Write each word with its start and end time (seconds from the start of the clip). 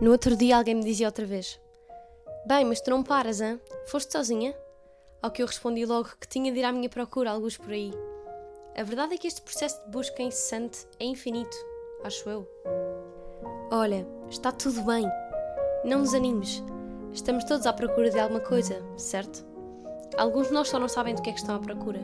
No 0.00 0.10
outro 0.10 0.36
dia 0.36 0.56
alguém 0.56 0.74
me 0.74 0.84
dizia 0.84 1.06
outra 1.06 1.24
vez: 1.24 1.60
Bem, 2.46 2.64
mas 2.64 2.80
tu 2.80 2.90
não 2.90 3.02
paras, 3.02 3.40
hã? 3.40 3.60
Foste 3.86 4.12
sozinha? 4.12 4.54
Ao 5.22 5.30
que 5.30 5.40
eu 5.40 5.46
respondi 5.46 5.86
logo 5.86 6.10
que 6.20 6.28
tinha 6.28 6.52
de 6.52 6.58
ir 6.58 6.64
à 6.64 6.72
minha 6.72 6.88
procura, 6.88 7.30
alguns 7.30 7.56
por 7.56 7.70
aí. 7.70 7.92
A 8.76 8.82
verdade 8.82 9.14
é 9.14 9.18
que 9.18 9.28
este 9.28 9.40
processo 9.40 9.82
de 9.84 9.90
busca 9.90 10.20
incessante 10.20 10.86
é 10.98 11.04
infinito, 11.04 11.56
acho 12.02 12.28
eu. 12.28 12.46
Olha, 13.70 14.06
está 14.28 14.50
tudo 14.50 14.82
bem. 14.82 15.08
Não 15.84 16.00
nos 16.00 16.12
animes. 16.12 16.62
Estamos 17.12 17.44
todos 17.44 17.66
à 17.66 17.72
procura 17.72 18.10
de 18.10 18.18
alguma 18.18 18.40
coisa, 18.40 18.82
certo? 18.96 19.46
Alguns 20.18 20.48
de 20.48 20.54
nós 20.54 20.68
só 20.68 20.78
não 20.78 20.88
sabem 20.88 21.14
do 21.14 21.22
que 21.22 21.30
é 21.30 21.32
que 21.32 21.38
estão 21.38 21.54
à 21.54 21.60
procura. 21.60 22.00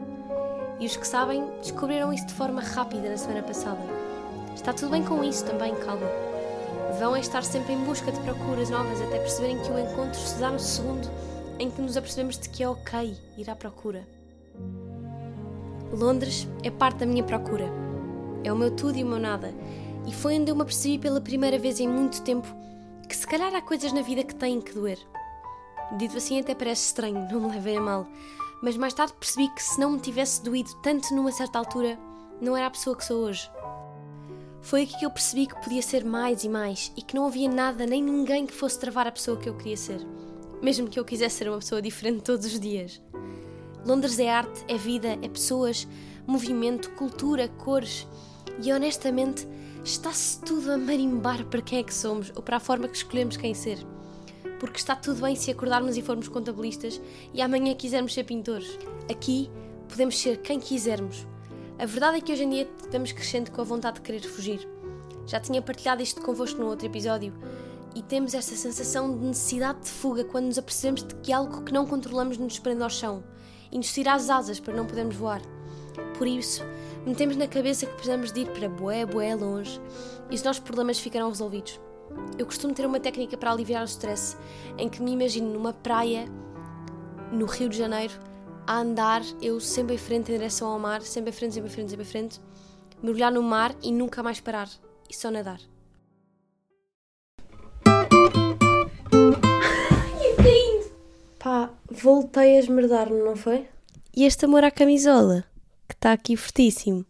E 0.78 0.86
os 0.86 0.96
que 0.96 1.06
sabem 1.06 1.44
descobriram 1.60 2.12
isso 2.12 2.26
de 2.26 2.34
forma 2.34 2.60
rápida 2.60 3.10
na 3.10 3.16
semana 3.16 3.42
passada. 3.42 3.82
Está 4.54 4.72
tudo 4.72 4.92
bem 4.92 5.04
com 5.04 5.24
isso 5.24 5.44
também, 5.44 5.74
calma. 5.74 6.29
Vão 7.00 7.16
é 7.16 7.20
estar 7.20 7.42
sempre 7.42 7.72
em 7.72 7.78
busca 7.78 8.12
de 8.12 8.20
procuras 8.20 8.68
novas 8.68 9.00
até 9.00 9.18
perceberem 9.18 9.58
que 9.62 9.70
o 9.70 9.78
encontro 9.78 10.20
se 10.20 10.38
dá 10.38 10.50
no 10.50 10.60
segundo 10.60 11.10
em 11.58 11.70
que 11.70 11.80
nos 11.80 11.96
apercebemos 11.96 12.36
de 12.36 12.50
que 12.50 12.62
é 12.62 12.68
ok 12.68 13.16
ir 13.38 13.48
à 13.48 13.56
procura. 13.56 14.06
Londres 15.90 16.46
é 16.62 16.70
parte 16.70 16.98
da 16.98 17.06
minha 17.06 17.24
procura. 17.24 17.72
É 18.44 18.52
o 18.52 18.56
meu 18.56 18.70
tudo 18.70 18.98
e 18.98 19.02
o 19.02 19.06
meu 19.06 19.18
nada. 19.18 19.54
E 20.06 20.12
foi 20.12 20.38
onde 20.38 20.50
eu 20.50 20.54
me 20.54 20.60
apercebi 20.60 20.98
pela 20.98 21.22
primeira 21.22 21.58
vez 21.58 21.80
em 21.80 21.88
muito 21.88 22.20
tempo 22.20 22.46
que 23.08 23.16
se 23.16 23.26
calhar 23.26 23.54
há 23.54 23.62
coisas 23.62 23.94
na 23.94 24.02
vida 24.02 24.22
que 24.22 24.34
têm 24.34 24.60
que 24.60 24.74
doer. 24.74 24.98
Dito 25.96 26.18
assim 26.18 26.38
até 26.38 26.54
parece 26.54 26.88
estranho, 26.88 27.26
não 27.32 27.40
me 27.40 27.54
levei 27.54 27.78
a 27.78 27.80
mal. 27.80 28.06
Mas 28.62 28.76
mais 28.76 28.92
tarde 28.92 29.14
percebi 29.18 29.48
que 29.54 29.62
se 29.62 29.80
não 29.80 29.92
me 29.92 30.00
tivesse 30.00 30.42
doído 30.42 30.74
tanto 30.82 31.14
numa 31.14 31.32
certa 31.32 31.60
altura, 31.60 31.98
não 32.42 32.54
era 32.54 32.66
a 32.66 32.70
pessoa 32.70 32.94
que 32.94 33.06
sou 33.06 33.24
hoje. 33.24 33.50
Foi 34.62 34.82
aqui 34.82 34.98
que 34.98 35.06
eu 35.06 35.10
percebi 35.10 35.46
que 35.46 35.60
podia 35.62 35.82
ser 35.82 36.04
mais 36.04 36.44
e 36.44 36.48
mais 36.48 36.92
e 36.96 37.02
que 37.02 37.14
não 37.14 37.26
havia 37.26 37.48
nada 37.48 37.86
nem 37.86 38.02
ninguém 38.02 38.46
que 38.46 38.52
fosse 38.52 38.78
travar 38.78 39.06
a 39.06 39.12
pessoa 39.12 39.36
que 39.36 39.48
eu 39.48 39.56
queria 39.56 39.76
ser, 39.76 40.06
mesmo 40.62 40.88
que 40.88 41.00
eu 41.00 41.04
quisesse 41.04 41.36
ser 41.36 41.48
uma 41.48 41.58
pessoa 41.58 41.80
diferente 41.80 42.22
todos 42.22 42.44
os 42.44 42.60
dias. 42.60 43.00
Londres 43.86 44.18
é 44.18 44.30
arte, 44.30 44.62
é 44.68 44.76
vida, 44.76 45.18
é 45.22 45.28
pessoas, 45.28 45.88
movimento, 46.26 46.90
cultura, 46.90 47.48
cores 47.48 48.06
e 48.62 48.70
honestamente 48.70 49.48
está-se 49.82 50.40
tudo 50.42 50.72
a 50.72 50.76
marimbar 50.76 51.46
para 51.46 51.62
quem 51.62 51.78
é 51.78 51.82
que 51.82 51.94
somos 51.94 52.30
ou 52.36 52.42
para 52.42 52.58
a 52.58 52.60
forma 52.60 52.86
que 52.86 52.96
escolhemos 52.96 53.38
quem 53.38 53.54
ser. 53.54 53.78
Porque 54.58 54.76
está 54.76 54.94
tudo 54.94 55.22
bem 55.22 55.34
se 55.34 55.50
acordarmos 55.50 55.96
e 55.96 56.02
formos 56.02 56.28
contabilistas 56.28 57.00
e 57.32 57.40
amanhã 57.40 57.74
quisermos 57.74 58.12
ser 58.12 58.24
pintores. 58.24 58.78
Aqui 59.10 59.50
podemos 59.88 60.18
ser 60.18 60.36
quem 60.42 60.60
quisermos 60.60 61.26
a 61.80 61.86
verdade 61.86 62.18
é 62.18 62.20
que 62.20 62.30
hoje 62.30 62.44
em 62.44 62.50
dia 62.50 62.68
estamos 62.84 63.10
crescendo 63.10 63.50
com 63.50 63.62
a 63.62 63.64
vontade 63.64 63.94
de 63.94 64.02
querer 64.02 64.20
fugir. 64.20 64.68
Já 65.26 65.40
tinha 65.40 65.62
partilhado 65.62 66.02
isto 66.02 66.20
convosco 66.20 66.60
no 66.60 66.66
outro 66.66 66.84
episódio 66.84 67.32
e 67.94 68.02
temos 68.02 68.34
esta 68.34 68.54
sensação 68.54 69.18
de 69.18 69.24
necessidade 69.24 69.80
de 69.80 69.88
fuga 69.88 70.22
quando 70.22 70.44
nos 70.44 70.58
apercebemos 70.58 71.02
de 71.02 71.14
que 71.14 71.32
algo 71.32 71.62
que 71.62 71.72
não 71.72 71.86
controlamos 71.86 72.36
nos 72.36 72.58
prende 72.58 72.82
ao 72.82 72.90
chão 72.90 73.24
e 73.72 73.78
nos 73.78 73.90
tira 73.94 74.12
as 74.12 74.28
asas 74.28 74.60
para 74.60 74.74
não 74.74 74.84
podermos 74.84 75.16
voar. 75.16 75.40
Por 76.18 76.26
isso, 76.26 76.62
metemos 77.06 77.34
na 77.38 77.48
cabeça 77.48 77.86
que 77.86 77.94
precisamos 77.94 78.30
de 78.30 78.40
ir 78.40 78.50
para 78.50 78.68
bué, 78.68 79.06
bué 79.06 79.34
longe 79.34 79.80
e 80.30 80.34
os 80.34 80.42
nossos 80.42 80.62
problemas 80.62 80.98
ficarão 80.98 81.30
resolvidos. 81.30 81.80
Eu 82.36 82.44
costumo 82.44 82.74
ter 82.74 82.84
uma 82.84 83.00
técnica 83.00 83.38
para 83.38 83.52
aliviar 83.52 83.80
o 83.80 83.86
stress 83.86 84.36
em 84.76 84.86
que 84.86 85.00
me 85.00 85.12
imagino 85.12 85.50
numa 85.50 85.72
praia 85.72 86.26
no 87.32 87.46
Rio 87.46 87.70
de 87.70 87.78
Janeiro 87.78 88.29
a 88.70 88.82
andar, 88.82 89.22
eu 89.42 89.58
sempre 89.58 89.96
em 89.96 89.98
frente 89.98 90.30
em 90.30 90.36
direção 90.36 90.68
ao 90.68 90.78
mar, 90.78 91.02
sempre 91.02 91.30
em 91.30 91.32
frente, 91.32 91.54
sempre 91.54 91.68
em 91.68 91.72
frente, 91.72 91.90
sempre 91.90 92.06
em 92.06 92.08
frente, 92.08 92.40
mergulhar 93.02 93.32
no 93.32 93.42
mar 93.42 93.74
e 93.82 93.90
nunca 93.90 94.22
mais 94.22 94.38
parar. 94.38 94.68
E 95.08 95.16
só 95.16 95.28
nadar. 95.28 95.58
Pá, 101.36 101.70
voltei 101.90 102.58
a 102.58 102.60
esmerdar-me, 102.60 103.20
não 103.20 103.34
foi? 103.34 103.66
E 104.14 104.24
este 104.24 104.44
amor 104.44 104.62
à 104.62 104.70
camisola, 104.70 105.44
que 105.88 105.94
está 105.96 106.12
aqui 106.12 106.36
fortíssimo. 106.36 107.04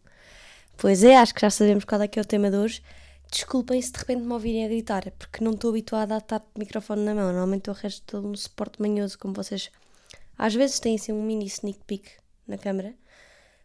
Pois 0.79 1.05
é, 1.05 1.19
acho 1.19 1.35
que 1.35 1.43
já 1.43 1.51
sabemos 1.51 1.85
qual 1.85 2.01
é 2.01 2.09
que 2.09 2.19
é 2.19 2.23
o 2.23 2.25
tema 2.25 2.51
de 2.51 2.57
hoje. 2.57 2.83
Desculpem 3.31 3.83
se 3.83 3.93
de 3.93 3.99
repente 3.99 4.23
me 4.23 4.33
ouvirem 4.33 4.65
a 4.65 4.69
gritar, 4.69 5.11
porque 5.19 5.45
não 5.45 5.51
estou 5.51 5.69
habituada 5.69 6.15
a 6.15 6.19
estar 6.19 6.41
com 6.41 6.57
o 6.57 6.59
microfone 6.59 7.03
na 7.03 7.15
mão. 7.15 7.25
Normalmente 7.25 7.69
o 7.69 7.75
resto 7.75 8.03
todo 8.07 8.27
um 8.27 8.35
suporte 8.35 8.81
manhoso, 8.81 9.19
como 9.19 9.35
vocês 9.35 9.71
às 10.41 10.55
vezes 10.55 10.81
tem 10.81 10.95
assim 10.95 11.13
um 11.13 11.23
mini 11.23 11.45
sneak 11.45 11.81
peek 11.87 12.13
na 12.49 12.57
câmera, 12.57 12.95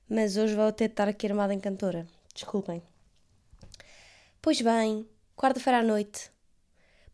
mas 0.09 0.36
hoje 0.36 0.53
vou 0.56 0.69
de 0.74 0.84
estar 0.84 1.08
aqui 1.08 1.25
armada 1.25 1.53
em 1.53 1.59
cantora. 1.59 2.06
Desculpem. 2.34 2.84
Pois 4.41 4.59
bem, 4.59 5.08
quarta-feira 5.38 5.80
à 5.80 5.81
noite. 5.81 6.30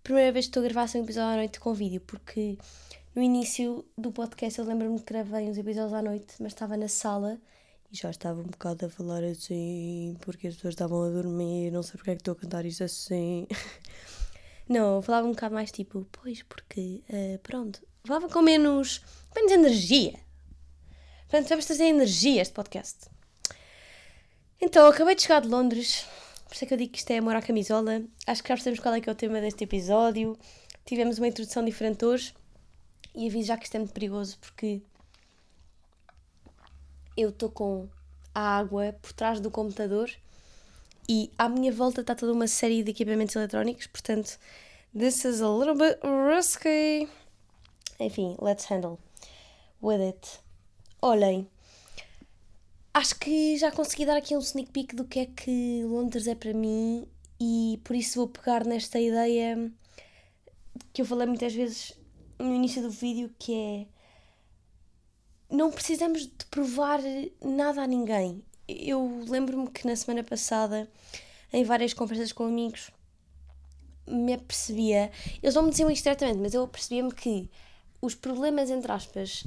Primeira 0.02 0.32
vez 0.32 0.46
que 0.46 0.50
estou 0.50 0.62
a 0.62 0.68
gravar 0.68 0.90
um 0.96 1.04
episódio 1.04 1.34
à 1.34 1.36
noite 1.36 1.60
com 1.60 1.76
vídeo, 1.76 2.02
porque 2.02 2.58
no 3.14 3.22
início 3.22 3.86
do 3.96 4.12
podcast 4.12 4.58
eu 4.58 4.66
lembro-me 4.66 4.98
que 4.98 5.14
gravei 5.14 5.48
uns 5.48 5.60
episódios 5.60 5.94
à 5.94 6.02
noite, 6.02 6.34
mas 6.40 6.54
estava 6.54 6.76
na 6.76 6.88
sala 6.88 7.40
e 7.92 7.96
já 7.96 8.10
estava 8.10 8.42
um 8.42 8.48
bocado 8.48 8.88
a 8.88 8.90
falar 8.90 9.24
assim, 9.24 10.18
porque 10.22 10.48
as 10.48 10.56
pessoas 10.56 10.74
estavam 10.74 11.04
a 11.04 11.10
dormir, 11.10 11.70
não 11.70 11.84
sei 11.84 11.98
porque 11.98 12.10
é 12.10 12.16
que 12.16 12.22
estou 12.22 12.32
a 12.32 12.36
cantar 12.36 12.66
isto 12.66 12.84
assim. 12.84 13.46
não, 14.68 14.96
eu 14.96 15.02
falava 15.04 15.28
um 15.28 15.34
bocado 15.34 15.54
mais 15.54 15.72
tipo, 15.72 16.08
pois, 16.12 16.42
porque, 16.42 17.04
uh, 17.12 17.38
pronto, 17.44 17.80
falava 18.04 18.28
com 18.28 18.42
menos 18.42 19.04
menos 19.36 19.52
energia. 19.52 20.20
Portanto, 21.30 21.50
vamos 21.50 21.66
trazer 21.66 21.86
energia 21.86 22.40
a 22.40 22.44
este 22.44 22.54
podcast. 22.54 23.10
Então, 24.60 24.88
acabei 24.88 25.16
de 25.16 25.24
chegar 25.24 25.42
de 25.42 25.48
Londres, 25.48 26.06
por 26.52 26.56
isso 26.56 26.66
é 26.66 26.68
que 26.68 26.74
eu 26.74 26.78
digo 26.78 26.92
que 26.92 27.00
isto 27.00 27.10
é 27.12 27.18
amor 27.18 27.36
à 27.36 27.42
camisola. 27.42 28.04
Acho 28.28 28.44
que 28.44 28.50
já 28.50 28.56
percebemos 28.56 28.82
qual 28.82 28.94
é 28.94 29.00
que 29.00 29.10
é 29.10 29.12
o 29.12 29.16
tema 29.16 29.40
deste 29.40 29.64
episódio. 29.64 30.38
Tivemos 30.86 31.18
uma 31.18 31.28
introdução 31.30 31.64
diferente 31.64 32.04
hoje 32.04 32.34
e 33.16 33.28
aviso 33.28 33.48
já 33.48 33.58
que 33.58 33.64
isto 33.64 33.76
é 33.76 33.80
muito 33.80 33.94
perigoso 33.94 34.38
porque 34.40 34.82
eu 37.16 37.30
estou 37.30 37.50
com 37.50 37.88
a 38.36 38.58
água 38.58 38.94
por 39.02 39.14
trás 39.14 39.40
do 39.40 39.50
computador 39.50 40.12
e 41.08 41.32
à 41.38 41.48
minha 41.48 41.72
volta 41.72 42.02
está 42.02 42.16
toda 42.16 42.34
uma 42.34 42.48
série 42.48 42.84
de 42.84 42.92
equipamentos 42.92 43.36
eletrónicos, 43.36 43.88
portanto, 43.88 44.38
this 44.98 45.24
is 45.24 45.42
a 45.42 45.50
little 45.50 45.76
bit 45.76 46.00
risky. 46.04 47.10
Enfim, 48.00 48.36
let's 48.42 48.66
handle 48.70 49.00
with 49.82 50.02
it. 50.02 50.40
Olhem, 51.02 51.48
acho 52.94 53.16
que 53.16 53.58
já 53.58 53.72
consegui 53.72 54.06
dar 54.06 54.18
aqui 54.18 54.36
um 54.36 54.40
sneak 54.40 54.72
peek 54.72 54.96
do 54.96 55.06
que 55.06 55.20
é 55.20 55.26
que 55.26 55.84
Londres 55.86 56.28
é 56.28 56.36
para 56.36 56.54
mim 56.54 57.08
e 57.40 57.80
por 57.84 57.96
isso 57.96 58.20
vou 58.20 58.28
pegar 58.28 58.66
nesta 58.66 59.00
ideia 59.00 59.72
que 60.94 61.02
eu 61.02 61.06
falei 61.06 61.26
muitas 61.26 61.54
vezes 61.54 61.94
no 62.38 62.54
início 62.54 62.82
do 62.82 62.90
vídeo 62.90 63.34
que 63.40 63.54
é 63.54 63.88
não 65.50 65.70
precisamos 65.70 66.22
de 66.22 66.46
provar 66.50 67.02
nada 67.44 67.82
a 67.82 67.88
ninguém. 67.88 68.42
Eu 68.68 69.26
lembro-me 69.28 69.70
que 69.70 69.86
na 69.86 69.96
semana 69.98 70.24
passada, 70.24 70.90
em 71.52 71.64
várias 71.66 71.94
conversas 71.94 72.32
com 72.32 72.46
amigos, 72.46 72.90
me 74.08 74.34
apercebia, 74.34 75.12
eles 75.44 75.54
não 75.54 75.64
me 75.64 75.72
diziam 75.72 75.92
isto 75.92 76.04
diretamente, 76.04 76.40
mas 76.40 76.54
eu 76.54 76.66
percebia-me 76.68 77.14
que 77.14 77.50
os 78.02 78.16
problemas, 78.16 78.70
entre 78.70 78.92
aspas, 78.92 79.44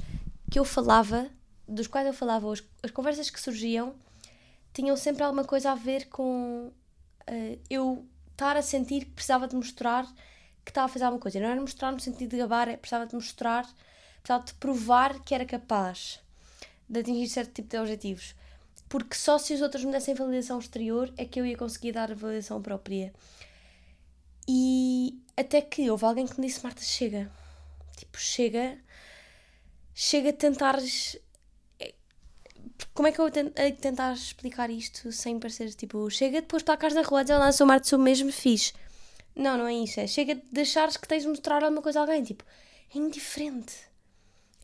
que 0.55 0.59
eu 0.59 0.63
falava, 0.63 1.29
dos 1.67 1.85
quais 1.85 2.07
eu 2.07 2.13
falava, 2.13 2.49
as, 2.49 2.63
as 2.81 2.89
conversas 2.89 3.29
que 3.29 3.41
surgiam, 3.41 3.93
tinham 4.71 4.95
sempre 4.95 5.21
alguma 5.21 5.43
coisa 5.43 5.71
a 5.73 5.75
ver 5.75 6.07
com 6.07 6.71
uh, 7.29 7.59
eu 7.69 8.07
estar 8.31 8.55
a 8.55 8.61
sentir 8.61 9.03
que 9.03 9.11
precisava 9.11 9.49
de 9.49 9.53
mostrar 9.53 10.07
que 10.63 10.71
estava 10.71 10.85
a 10.85 10.87
fazer 10.87 11.03
alguma 11.03 11.21
coisa. 11.21 11.41
Não 11.41 11.49
era 11.49 11.59
mostrar 11.59 11.91
no 11.91 11.99
sentido 11.99 12.29
de 12.29 12.37
gabar, 12.37 12.69
é 12.69 12.77
precisava 12.77 13.05
de 13.05 13.13
mostrar, 13.15 13.69
precisava 14.21 14.45
de 14.45 14.53
provar 14.53 15.19
que 15.25 15.35
era 15.35 15.43
capaz 15.43 16.21
de 16.87 17.01
atingir 17.01 17.27
certo 17.27 17.51
tipo 17.51 17.67
de 17.67 17.77
objetivos. 17.77 18.33
Porque 18.87 19.13
só 19.13 19.37
se 19.37 19.53
os 19.55 19.61
outros 19.61 19.83
me 19.83 19.91
dessem 19.91 20.15
validação 20.15 20.57
exterior 20.57 21.13
é 21.17 21.25
que 21.25 21.37
eu 21.37 21.45
ia 21.45 21.57
conseguir 21.57 21.91
dar 21.91 22.09
a 22.09 22.15
validação 22.15 22.61
própria. 22.61 23.13
E 24.47 25.21
até 25.35 25.59
que 25.59 25.91
houve 25.91 26.05
alguém 26.05 26.25
que 26.25 26.39
me 26.39 26.47
disse: 26.47 26.63
Marta, 26.63 26.81
chega. 26.81 27.29
Tipo, 27.97 28.17
chega 28.17 28.84
chega 29.95 30.29
a 30.31 30.33
tentar. 30.33 30.77
Eh, 31.79 31.93
como 32.93 33.07
é 33.07 33.11
que 33.11 33.19
eu 33.19 33.29
de 33.29 33.71
tentar 33.79 34.13
explicar 34.13 34.69
isto 34.69 35.11
sem 35.11 35.39
parecer 35.39 35.73
tipo. 35.73 36.09
Chega 36.11 36.41
depois 36.41 36.61
para 36.61 36.73
a 36.73 36.77
casa 36.77 36.95
na 36.95 37.07
rua 37.07 37.21
a 37.21 37.23
dizer 37.23 37.37
lá, 37.37 37.51
sou 37.51 37.65
Marte, 37.65 37.87
sou 37.87 37.97
mesmo 37.97 38.31
fixe. 38.31 38.73
Não, 39.33 39.57
não 39.57 39.67
é 39.67 39.73
isso. 39.73 39.99
É 39.99 40.07
chega 40.07 40.35
de 40.35 40.61
achares 40.61 40.97
que 40.97 41.07
tens 41.07 41.23
de 41.23 41.29
mostrar 41.29 41.63
alguma 41.63 41.81
coisa 41.81 41.99
a 41.99 42.03
alguém. 42.03 42.23
Tipo, 42.23 42.43
é 42.93 42.97
indiferente. 42.97 43.73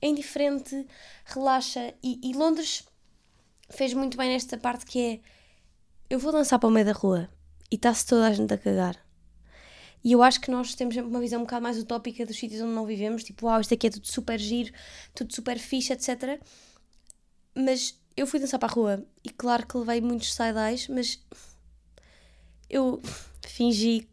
É 0.02 0.08
indiferente, 0.08 0.86
relaxa. 1.26 1.94
E, 2.04 2.20
e 2.24 2.34
Londres 2.34 2.84
fez 3.70 3.94
muito 3.94 4.18
bem 4.18 4.30
nesta 4.30 4.58
parte 4.58 4.86
que 4.86 5.00
é. 5.00 5.20
Eu 6.10 6.20
vou 6.20 6.32
dançar 6.32 6.60
para 6.60 6.68
o 6.68 6.72
meio 6.72 6.86
da 6.86 6.92
rua 6.92 7.30
e 7.72 7.76
está-se 7.76 8.06
toda 8.06 8.28
a 8.28 8.34
gente 8.34 8.54
a 8.54 8.58
cagar. 8.58 8.98
E 10.04 10.14
eu 10.14 10.24
acho 10.24 10.42
que 10.42 10.50
nós 10.50 10.74
temos 10.74 10.96
uma 10.98 11.20
visão 11.20 11.42
um 11.42 11.44
bocado 11.44 11.64
mais 11.64 11.78
utópica 11.78 12.26
dos 12.26 12.38
sítios 12.38 12.62
onde 12.62 12.74
não 12.74 12.86
vivemos, 12.86 13.24
tipo, 13.24 13.46
uau, 13.46 13.62
isto 13.62 13.74
aqui 13.74 13.88
é 13.88 13.90
tudo 13.90 14.08
super 14.08 14.40
giro, 14.40 14.74
tudo 15.14 15.34
super 15.34 15.60
fixe, 15.60 15.94
etc. 15.94 16.42
Mas 17.54 18.00
eu 18.18 18.26
fui 18.26 18.40
dançar 18.40 18.60
para 18.60 18.70
a 18.72 18.74
rua 18.74 19.06
e 19.24 19.30
claro 19.30 19.66
que 19.68 19.78
levei 19.78 20.02
muitos 20.02 20.34
side-eyes, 20.34 20.88
mas 20.88 21.20
eu 22.70 23.02
fingi 23.46 24.08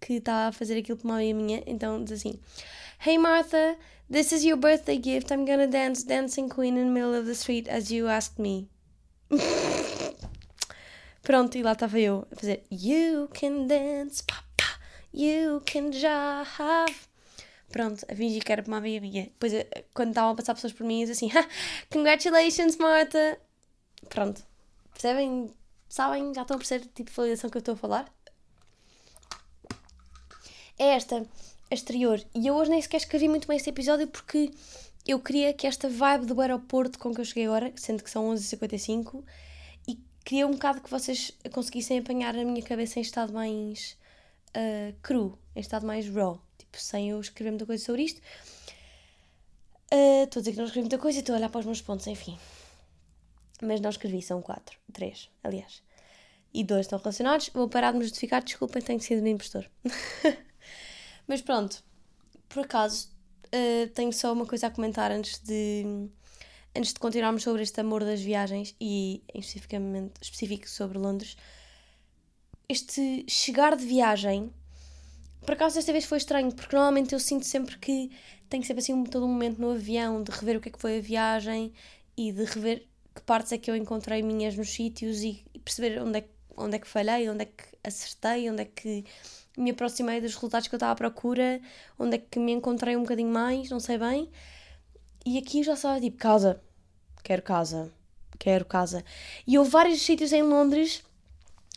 que 0.00 0.14
estava 0.14 0.48
a 0.48 0.52
fazer 0.52 0.78
aquilo 0.78 0.98
para 0.98 1.06
uma 1.06 1.16
amiga 1.16 1.34
minha, 1.34 1.62
então 1.66 2.02
diz 2.02 2.12
assim: 2.12 2.38
Hey 3.04 3.16
Martha, 3.18 3.76
this 4.10 4.32
is 4.32 4.44
your 4.44 4.58
birthday 4.58 5.00
gift. 5.02 5.32
I'm 5.32 5.44
gonna 5.44 5.66
dance 5.66 6.04
Dancing 6.04 6.48
Queen 6.48 6.76
in 6.76 6.86
the 6.86 6.90
middle 6.90 7.18
of 7.18 7.26
the 7.26 7.34
street 7.34 7.68
as 7.68 7.90
you 7.90 8.08
asked 8.08 8.40
me. 8.40 8.68
Pronto, 11.22 11.56
e 11.56 11.62
lá 11.62 11.72
estava 11.72 12.00
eu 12.00 12.26
a 12.32 12.36
fazer 12.36 12.64
You 12.68 13.28
can 13.28 13.68
dance, 13.68 14.24
papa, 14.24 14.41
you 15.14 15.62
can 15.64 15.92
jive. 15.92 16.94
Pronto, 17.70 18.04
a 18.08 18.14
fingir 18.14 18.44
que 18.44 18.52
era 18.52 18.62
para 18.62 18.70
uma 18.70 18.76
amiga 18.76 19.00
minha. 19.00 19.24
Depois, 19.24 19.54
eh, 19.54 19.84
quando 19.94 20.10
estavam 20.10 20.32
a 20.32 20.34
passar 20.34 20.54
pessoas 20.54 20.74
por 20.74 20.84
mim, 20.84 21.02
eu 21.02 21.10
assim, 21.10 21.30
Congratulations, 21.90 22.76
Martha! 22.76 23.38
Pronto. 24.10 24.42
Percebem? 24.92 25.50
Sabem? 25.88 26.34
Já 26.34 26.42
estão 26.42 26.56
a 26.56 26.58
perceber 26.58 26.84
o 26.84 26.88
tipo 26.88 27.10
de 27.10 27.16
validação 27.16 27.48
que 27.48 27.56
eu 27.56 27.60
estou 27.60 27.74
a 27.74 27.78
falar? 27.78 28.12
É 30.78 30.88
esta, 30.88 31.26
a 31.70 31.74
exterior. 31.74 32.22
E 32.34 32.46
eu 32.46 32.54
hoje 32.54 32.70
nem 32.70 32.82
sequer 32.82 32.98
escrevi 32.98 33.28
muito 33.28 33.48
bem 33.48 33.56
este 33.56 33.70
episódio 33.70 34.06
porque 34.06 34.50
eu 35.06 35.18
queria 35.18 35.52
que 35.52 35.66
esta 35.66 35.88
vibe 35.88 36.26
do 36.26 36.40
aeroporto 36.40 36.98
com 36.98 37.14
que 37.14 37.20
eu 37.20 37.24
cheguei 37.24 37.46
agora, 37.46 37.72
sendo 37.76 38.02
que 38.02 38.10
são 38.10 38.28
11h55, 38.34 39.24
e 39.88 39.98
queria 40.24 40.46
um 40.46 40.52
bocado 40.52 40.80
que 40.80 40.90
vocês 40.90 41.32
conseguissem 41.52 41.98
apanhar 41.98 42.36
a 42.36 42.44
minha 42.44 42.62
cabeça 42.62 42.98
em 42.98 43.02
estado 43.02 43.32
mais 43.32 43.96
uh, 44.56 44.94
cru, 45.02 45.38
em 45.54 45.60
estado 45.60 45.86
mais 45.86 46.08
raw, 46.08 46.40
tipo, 46.58 46.78
sem 46.78 47.10
eu 47.10 47.20
escrever 47.20 47.50
muita 47.50 47.66
coisa 47.66 47.84
sobre 47.84 48.02
isto. 48.02 48.20
Uh, 49.92 50.24
estou 50.24 50.40
a 50.40 50.42
dizer 50.42 50.52
que 50.52 50.58
não 50.58 50.64
escrevi 50.64 50.82
muita 50.84 50.98
coisa 50.98 51.18
e 51.18 51.20
estou 51.20 51.34
a 51.34 51.38
olhar 51.38 51.50
para 51.50 51.60
os 51.60 51.66
meus 51.66 51.82
pontos, 51.82 52.06
enfim. 52.06 52.38
Mas 53.62 53.80
não 53.80 53.90
escrevi, 53.90 54.22
são 54.22 54.40
quatro, 54.40 54.78
três, 54.92 55.30
aliás. 55.42 55.82
E 56.52 56.64
dois 56.64 56.86
estão 56.86 56.98
relacionados. 56.98 57.50
Vou 57.54 57.68
parar 57.68 57.92
de 57.92 57.98
me 57.98 58.04
justificar, 58.04 58.42
desculpem, 58.42 58.82
tenho 58.82 59.00
sido 59.00 59.22
meu 59.22 59.32
impostor. 59.32 59.68
Mas 61.26 61.40
pronto, 61.40 61.82
por 62.48 62.64
acaso, 62.64 63.10
uh, 63.46 63.88
tenho 63.94 64.12
só 64.12 64.32
uma 64.32 64.46
coisa 64.46 64.66
a 64.66 64.70
comentar 64.70 65.12
antes 65.12 65.38
de, 65.38 66.08
antes 66.74 66.92
de 66.92 66.98
continuarmos 66.98 67.42
sobre 67.42 67.62
este 67.62 67.80
amor 67.80 68.04
das 68.04 68.20
viagens 68.20 68.74
e 68.80 69.22
especificamente 69.34 70.14
específico 70.20 70.68
sobre 70.68 70.98
Londres. 70.98 71.36
Este 72.72 73.26
chegar 73.28 73.76
de 73.76 73.84
viagem, 73.84 74.50
por 75.42 75.52
acaso 75.52 75.74
desta 75.74 75.92
vez 75.92 76.06
foi 76.06 76.16
estranho, 76.16 76.50
porque 76.54 76.74
normalmente 76.74 77.12
eu 77.12 77.20
sinto 77.20 77.44
sempre 77.44 77.76
que 77.76 78.10
tenho 78.48 78.64
sempre 78.64 78.80
assim 78.80 78.94
um, 78.94 79.04
todo 79.04 79.26
um 79.26 79.28
momento 79.28 79.60
no 79.60 79.72
avião 79.72 80.22
de 80.22 80.30
rever 80.30 80.56
o 80.56 80.60
que 80.62 80.70
é 80.70 80.72
que 80.72 80.78
foi 80.78 80.96
a 80.96 81.00
viagem 81.02 81.70
e 82.16 82.32
de 82.32 82.44
rever 82.44 82.88
que 83.14 83.20
partes 83.26 83.52
é 83.52 83.58
que 83.58 83.70
eu 83.70 83.76
encontrei 83.76 84.22
minhas 84.22 84.56
nos 84.56 84.70
sítios 84.70 85.20
e, 85.20 85.44
e 85.52 85.58
perceber 85.58 86.00
onde 86.00 86.20
é, 86.20 86.24
onde 86.56 86.76
é 86.76 86.78
que 86.78 86.88
falhei, 86.88 87.28
onde 87.28 87.42
é 87.42 87.44
que 87.44 87.62
acertei, 87.84 88.48
onde 88.48 88.62
é 88.62 88.64
que 88.64 89.04
me 89.54 89.72
aproximei 89.72 90.22
dos 90.22 90.34
resultados 90.34 90.66
que 90.66 90.74
eu 90.74 90.78
estava 90.78 90.92
à 90.92 90.96
procura, 90.96 91.60
onde 91.98 92.16
é 92.16 92.18
que 92.18 92.38
me 92.38 92.52
encontrei 92.52 92.96
um 92.96 93.02
bocadinho 93.02 93.30
mais, 93.30 93.68
não 93.68 93.80
sei 93.80 93.98
bem. 93.98 94.30
E 95.26 95.36
aqui 95.36 95.58
eu 95.58 95.64
já 95.64 95.74
estava 95.74 96.00
tipo, 96.00 96.16
casa, 96.16 96.58
quero 97.22 97.42
casa, 97.42 97.92
quero 98.38 98.64
casa. 98.64 99.04
E 99.46 99.58
houve 99.58 99.70
vários 99.70 100.00
sítios 100.00 100.32
em 100.32 100.42
Londres 100.42 101.04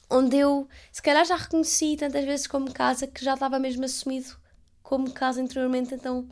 onde 0.10 0.38
eu, 0.38 0.68
se 0.92 1.02
calhar, 1.02 1.26
já 1.26 1.36
reconheci 1.36 1.98
tantas 1.98 2.26
vezes 2.26 2.48
como 2.48 2.72
casa 2.72 3.08
que 3.08 3.24
já 3.24 3.34
estava 3.34 3.60
mesmo 3.60 3.86
assumido 3.86 4.38
como 4.84 5.12
casa 5.12 5.42
anteriormente, 5.42 5.96
então 5.96 6.28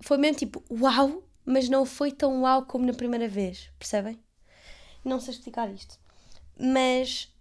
foi 0.00 0.16
mesmo 0.18 0.38
tipo, 0.38 0.62
uau, 0.70 1.22
mas 1.44 1.68
não 1.68 1.84
foi 1.84 2.12
tão 2.12 2.42
uau 2.42 2.64
como 2.64 2.86
na 2.86 2.92
primeira 2.92 3.28
vez, 3.28 3.70
percebem? 3.78 4.18
Não 5.04 5.20
sei 5.20 5.34
explicar 5.34 5.72
isto. 5.72 5.98
Mas 6.58 7.32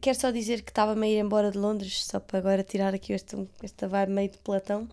quero 0.00 0.18
só 0.18 0.30
dizer 0.30 0.62
que 0.62 0.70
estava 0.70 0.94
meio 0.94 1.18
ir 1.18 1.20
embora 1.20 1.50
de 1.50 1.58
Londres, 1.58 2.04
só 2.04 2.18
para 2.18 2.38
agora 2.38 2.62
tirar 2.62 2.94
aqui 2.94 3.12
este, 3.12 3.36
esta 3.62 3.86
vibe 3.88 4.12
meio 4.12 4.30
de 4.30 4.38
Platão. 4.38 4.88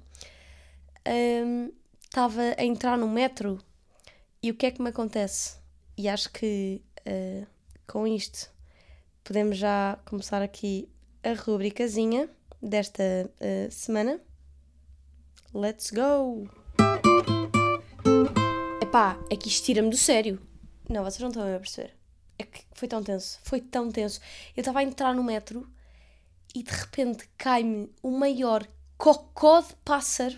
Um, 1.08 1.72
estava 2.04 2.42
a 2.58 2.64
entrar 2.64 2.98
no 2.98 3.08
metro 3.08 3.60
e 4.44 4.52
o 4.52 4.56
que 4.56 4.68
é 4.68 4.72
que 4.72 4.82
me 4.82 4.90
acontece? 4.90 5.58
E 5.98 6.08
acho 6.08 6.32
que 6.32 6.82
uh, 7.08 7.48
com 7.88 8.06
isto 8.06 8.52
podemos 9.24 9.58
já 9.58 10.00
começar 10.06 10.42
aqui 10.42 10.90
a 11.24 11.34
rubricazinha 11.34 12.30
desta 12.62 13.04
uh, 13.40 13.72
semana. 13.72 14.20
Let's 15.54 15.92
go! 15.92 16.48
Epá, 18.82 19.20
é 19.30 19.36
que 19.36 19.48
isto 19.48 19.66
tira-me 19.66 19.90
do 19.90 19.98
sério. 19.98 20.42
Não, 20.90 21.04
vocês 21.04 21.20
não 21.20 21.30
estão 21.30 21.56
a 21.56 21.60
perceber. 21.60 21.96
É 22.38 22.44
que 22.44 22.64
foi 22.74 22.88
tão 22.88 23.04
tenso, 23.04 23.40
foi 23.44 23.62
tão 23.62 23.92
tenso. 23.92 24.20
Eu 24.56 24.62
estava 24.62 24.80
a 24.80 24.84
entrar 24.84 25.14
no 25.14 25.24
metro 25.24 25.70
e 26.56 26.64
de 26.64 26.72
repente 26.72 27.30
cai-me 27.38 27.90
o 28.02 28.12
maior 28.12 28.68
cocó 28.98 29.62
de 29.62 29.76
pássaro 29.86 30.38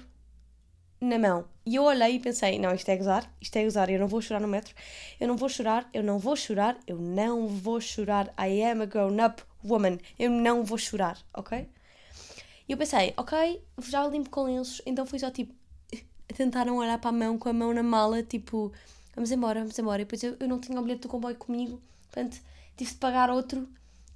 na 1.00 1.18
mão. 1.18 1.53
E 1.66 1.76
eu 1.76 1.84
olhei 1.84 2.16
e 2.16 2.20
pensei: 2.20 2.60
não, 2.60 2.74
isto 2.74 2.90
é 2.90 2.98
gozar, 2.98 3.32
isto 3.42 3.56
é 3.56 3.64
gozar, 3.64 3.90
eu 3.90 4.00
não 4.00 4.08
vou 4.08 4.22
chorar 4.22 4.40
no 4.40 4.48
metro, 4.48 4.74
eu 5.20 5.28
não 5.28 5.38
vou 5.38 5.50
chorar, 5.50 5.90
eu 5.94 6.04
não 6.04 6.20
vou 6.20 6.36
chorar, 6.36 6.78
eu 6.88 6.98
não 6.98 7.48
vou 7.48 7.80
chorar. 7.80 8.34
I 8.40 8.64
am 8.64 8.82
a 8.82 8.86
grown-up 8.86 9.44
woman, 9.64 9.98
eu 10.20 10.30
não 10.30 10.64
vou 10.64 10.78
chorar, 10.78 11.18
ok? 11.34 11.70
E 12.68 12.72
eu 12.72 12.78
pensei: 12.78 13.14
ok, 13.18 13.62
já 13.80 14.08
limpo 14.08 14.30
com 14.30 14.44
lenços, 14.44 14.82
então 14.86 15.06
fui 15.06 15.20
só 15.20 15.32
tipo. 15.32 15.54
Tentaram 16.36 16.78
olhar 16.78 16.98
para 16.98 17.10
a 17.10 17.14
mão 17.14 17.38
com 17.38 17.50
a 17.50 17.54
mão 17.54 17.74
na 17.74 17.84
mala, 17.84 18.24
tipo, 18.24 18.72
vamos 19.16 19.32
embora, 19.32 19.60
vamos 19.60 19.78
embora. 19.78 20.02
E 20.02 20.06
depois 20.06 20.24
eu, 20.24 20.36
eu 20.40 20.48
não 20.48 20.60
tinha 20.60 20.80
o 20.80 20.82
bilhete 20.82 21.02
do 21.04 21.10
comboio 21.10 21.36
comigo, 21.36 21.82
Portanto, 22.14 22.40
tive 22.78 22.92
de 22.92 22.98
pagar 22.98 23.32
outro 23.32 23.68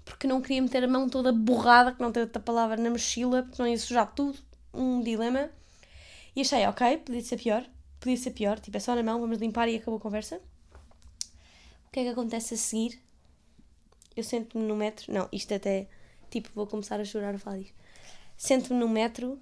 porque 0.06 0.28
não 0.28 0.40
queria 0.40 0.62
meter 0.62 0.84
a 0.84 0.88
mão 0.88 1.10
toda 1.10 1.34
borrada, 1.34 1.92
que 1.92 2.02
não 2.02 2.12
tem 2.12 2.24
outra 2.24 2.42
palavra 2.42 2.78
na 2.78 2.90
mochila, 2.90 3.44
porque 3.44 3.62
não 3.62 3.68
ia 3.68 3.78
sujar 3.78 4.14
tudo. 4.14 4.38
Um 4.74 5.02
dilema. 5.02 5.50
E 6.38 6.42
achei, 6.42 6.68
ok, 6.68 7.00
podia 7.00 7.24
ser 7.24 7.38
pior. 7.38 7.68
Podia 8.00 8.16
ser 8.16 8.30
pior. 8.30 8.60
Tipo, 8.60 8.78
é 8.78 8.80
só 8.80 8.94
na 8.94 9.02
mão, 9.02 9.20
vamos 9.20 9.40
limpar 9.40 9.68
e 9.68 9.78
acabou 9.78 9.98
a 9.98 10.00
conversa. 10.00 10.40
O 11.88 11.92
que 11.92 12.02
é 12.02 12.04
que 12.04 12.10
acontece 12.10 12.54
a 12.54 12.58
seguir? 12.58 13.02
Eu 14.16 14.24
sento-me 14.24 14.64
no 14.64 14.76
metro. 14.76 15.12
Não, 15.12 15.28
isto 15.32 15.56
até. 15.56 15.90
Tipo, 16.30 16.52
vou 16.54 16.68
começar 16.68 17.00
a 17.00 17.06
chorar 17.06 17.34
a 17.34 17.40
falar 17.40 17.58
disto. 17.58 17.74
Sento-me 18.38 18.80
no 18.80 18.88
metro 18.88 19.42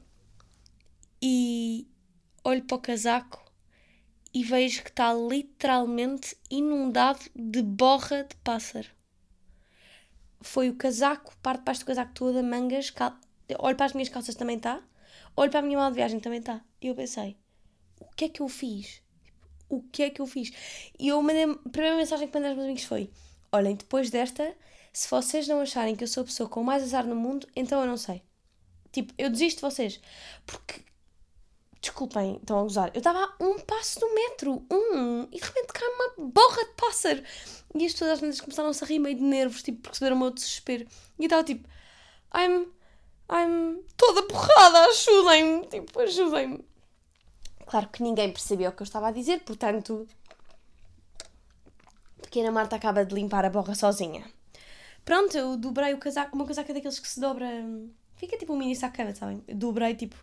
e 1.22 1.86
olho 2.46 2.64
para 2.64 2.78
o 2.78 2.80
casaco 2.80 3.44
e 4.34 4.42
vejo 4.42 4.82
que 4.82 4.90
está 4.90 5.14
literalmente 5.14 6.38
inundado 6.50 7.20
de 7.36 7.62
borra 7.62 8.24
de 8.24 8.38
pássaro. 8.38 8.88
Foi 10.40 10.70
o 10.70 10.76
casaco, 10.76 11.36
parte 11.44 11.60
de 11.60 11.66
baixo 11.66 11.82
do 11.82 11.88
casaco 11.88 12.14
toda, 12.14 12.42
mangas, 12.42 12.90
cal... 12.90 13.20
olho 13.60 13.76
para 13.76 13.86
as 13.86 13.92
minhas 13.94 14.08
calças 14.08 14.36
também 14.36 14.56
está, 14.56 14.82
olho 15.36 15.52
para 15.52 15.60
a 15.60 15.64
minha 15.64 15.78
mala 15.78 15.92
de 15.92 15.96
viagem 15.96 16.20
também 16.20 16.40
está. 16.40 16.64
E 16.82 16.88
eu 16.88 16.96
pensei, 16.96 17.38
o 18.00 18.06
que 18.16 18.26
é 18.26 18.30
que 18.30 18.42
eu 18.42 18.48
fiz? 18.48 19.02
O 19.70 19.82
que 19.82 20.04
é 20.04 20.10
que 20.10 20.22
eu 20.22 20.28
fiz? 20.28 20.52
E 21.00 21.08
eu 21.08 21.22
mandei, 21.22 21.44
a 21.44 21.70
primeira 21.70 21.98
mensagem 21.98 22.28
que 22.28 22.34
mandei 22.34 22.50
aos 22.50 22.58
meus 22.58 22.66
amigos 22.66 22.84
foi: 22.86 23.10
olhem, 23.52 23.76
depois 23.76 24.10
desta, 24.10 24.56
se 24.94 25.10
vocês 25.10 25.48
não 25.48 25.62
acharem 25.62 25.96
que 25.96 26.04
eu 26.04 26.08
sou 26.08 26.22
a 26.22 26.26
pessoa 26.26 26.48
com 26.48 26.64
mais 26.64 26.84
azar 26.84 27.06
no 27.06 27.16
mundo, 27.16 27.48
então 27.56 27.82
eu 27.82 27.88
não 27.88 27.98
sei. 27.98 28.22
Tipo, 28.92 29.14
eu 29.18 29.30
desisto 29.30 29.58
de 29.58 29.74
vocês. 29.74 30.00
Porque 30.46 30.86
Desculpem, 31.86 32.38
estão 32.38 32.58
a 32.58 32.64
gozar. 32.64 32.90
Eu 32.96 32.98
estava 32.98 33.20
a 33.20 33.44
um 33.44 33.60
passo 33.60 34.00
do 34.00 34.12
metro, 34.16 34.66
um, 34.72 35.28
e 35.32 35.40
de 35.40 35.46
repente 35.46 35.68
cai 35.72 35.88
uma 35.88 36.30
borra 36.32 36.66
de 36.66 36.72
pássaro. 36.72 37.24
E 37.76 37.86
as 37.86 37.92
pessoas 37.92 38.12
às 38.12 38.20
vezes 38.22 38.42
começaram-se 38.42 38.84
a 38.84 38.88
rir 38.88 38.98
meio 38.98 39.16
de 39.16 39.22
nervos, 39.22 39.62
tipo, 39.62 39.84
perceberam 39.84 40.16
o 40.16 40.20
meu 40.20 40.32
desespero. 40.32 40.88
E 41.20 41.22
eu 41.22 41.26
estava 41.26 41.44
tipo, 41.44 41.70
I'm, 42.36 42.66
I'm 43.30 43.84
toda 43.98 44.24
porrada, 44.24 44.86
ajudem-me, 44.86 45.68
tipo, 45.68 46.00
ajudem-me. 46.00 46.66
Claro 47.66 47.90
que 47.90 48.04
ninguém 48.04 48.32
percebeu 48.32 48.70
o 48.70 48.74
que 48.74 48.82
eu 48.82 48.86
estava 48.86 49.08
a 49.08 49.12
dizer, 49.12 49.42
portanto, 49.42 50.08
a 52.20 52.22
pequena 52.22 52.52
Marta 52.52 52.76
acaba 52.76 53.04
de 53.04 53.16
limpar 53.16 53.46
a 53.46 53.50
borra 53.50 53.74
sozinha. 53.74 54.24
Pronto, 55.04 55.36
eu 55.38 55.58
dobrei 55.58 55.94
o 55.94 55.98
casaco, 55.98 56.36
uma 56.36 56.46
casaca 56.46 56.74
daqueles 56.74 57.00
que 57.00 57.08
se 57.08 57.20
dobra, 57.20 57.48
fica 58.16 58.38
tipo 58.38 58.54
um 58.54 58.58
mini 58.58 58.76
saco 58.76 58.98
sabem? 59.16 59.44
Dobrei 59.48 59.96
tipo 59.96 60.16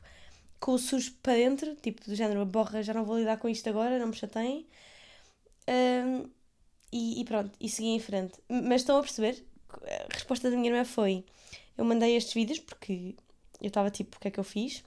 com 0.61 0.73
o 0.75 0.79
sujo 0.79 1.13
para 1.23 1.35
dentro, 1.35 1.75
tipo 1.77 2.05
do 2.09 2.15
género, 2.15 2.41
a 2.41 2.45
borra, 2.45 2.83
já 2.83 2.95
não 2.95 3.05
vou 3.05 3.19
lidar 3.19 3.37
com 3.37 3.49
isto 3.49 3.69
agora, 3.69 3.99
não 3.99 4.07
me 4.07 4.15
chateiem. 4.15 4.67
Um, 5.69 6.31
e, 6.93 7.21
e, 7.21 7.25
pronto, 7.25 7.51
e 7.61 7.69
segui 7.69 7.89
em 7.89 7.99
frente. 7.99 8.35
Mas 8.49 8.83
estão 8.83 8.99
a 8.99 9.03
perceber? 9.03 9.45
A 9.69 10.15
resposta 10.15 10.51
da 10.51 10.57
minha 10.57 10.71
irmã 10.71 10.85
foi: 10.85 11.25
eu 11.77 11.85
mandei 11.85 12.17
estes 12.17 12.35
vídeos 12.35 12.59
porque 12.59 13.15
eu 13.61 13.69
estava 13.69 13.91
tipo, 13.91 14.17
o 14.17 14.21
que 14.21 14.29
é 14.29 14.31
que 14.31 14.41
eu 14.41 14.45
fiz? 14.45 14.85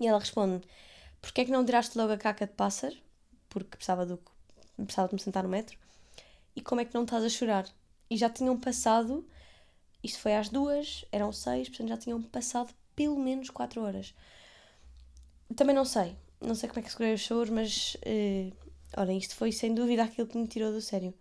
E 0.00 0.06
ela 0.06 0.18
responde: 0.18 0.66
porquê 1.20 1.42
é 1.42 1.44
que 1.44 1.50
não 1.50 1.64
tiraste 1.64 1.96
logo 1.96 2.12
a 2.12 2.16
caca 2.16 2.46
de 2.46 2.52
pássaro? 2.52 2.96
Porque 3.48 3.76
precisava, 3.76 4.06
do, 4.06 4.18
precisava 4.76 5.08
de 5.08 5.14
me 5.14 5.20
sentar 5.20 5.42
no 5.42 5.48
metro. 5.48 5.78
E 6.56 6.60
como 6.60 6.80
é 6.80 6.84
que 6.84 6.94
não 6.94 7.04
estás 7.04 7.24
a 7.24 7.28
chorar? 7.28 7.66
E 8.10 8.16
já 8.16 8.28
tinham 8.28 8.58
passado, 8.58 9.26
isto 10.02 10.18
foi 10.18 10.34
às 10.34 10.48
duas, 10.48 11.04
eram 11.12 11.32
seis, 11.32 11.68
portanto 11.68 11.88
já 11.88 11.96
tinham 11.96 12.20
passado 12.22 12.72
pelo 12.94 13.18
menos 13.18 13.50
quatro 13.50 13.82
horas. 13.82 14.14
Também 15.54 15.74
não 15.74 15.84
sei. 15.84 16.16
Não 16.40 16.54
sei 16.54 16.68
como 16.68 16.80
é 16.80 16.82
que 16.82 16.90
segurei 16.90 17.14
os 17.14 17.20
choros, 17.20 17.50
mas. 17.50 17.96
Uh, 18.06 18.52
olha, 18.96 19.12
isto 19.12 19.34
foi 19.34 19.52
sem 19.52 19.74
dúvida 19.74 20.02
aquilo 20.02 20.26
que 20.26 20.36
me 20.36 20.48
tirou 20.48 20.72
do 20.72 20.80
sério. 20.80 21.14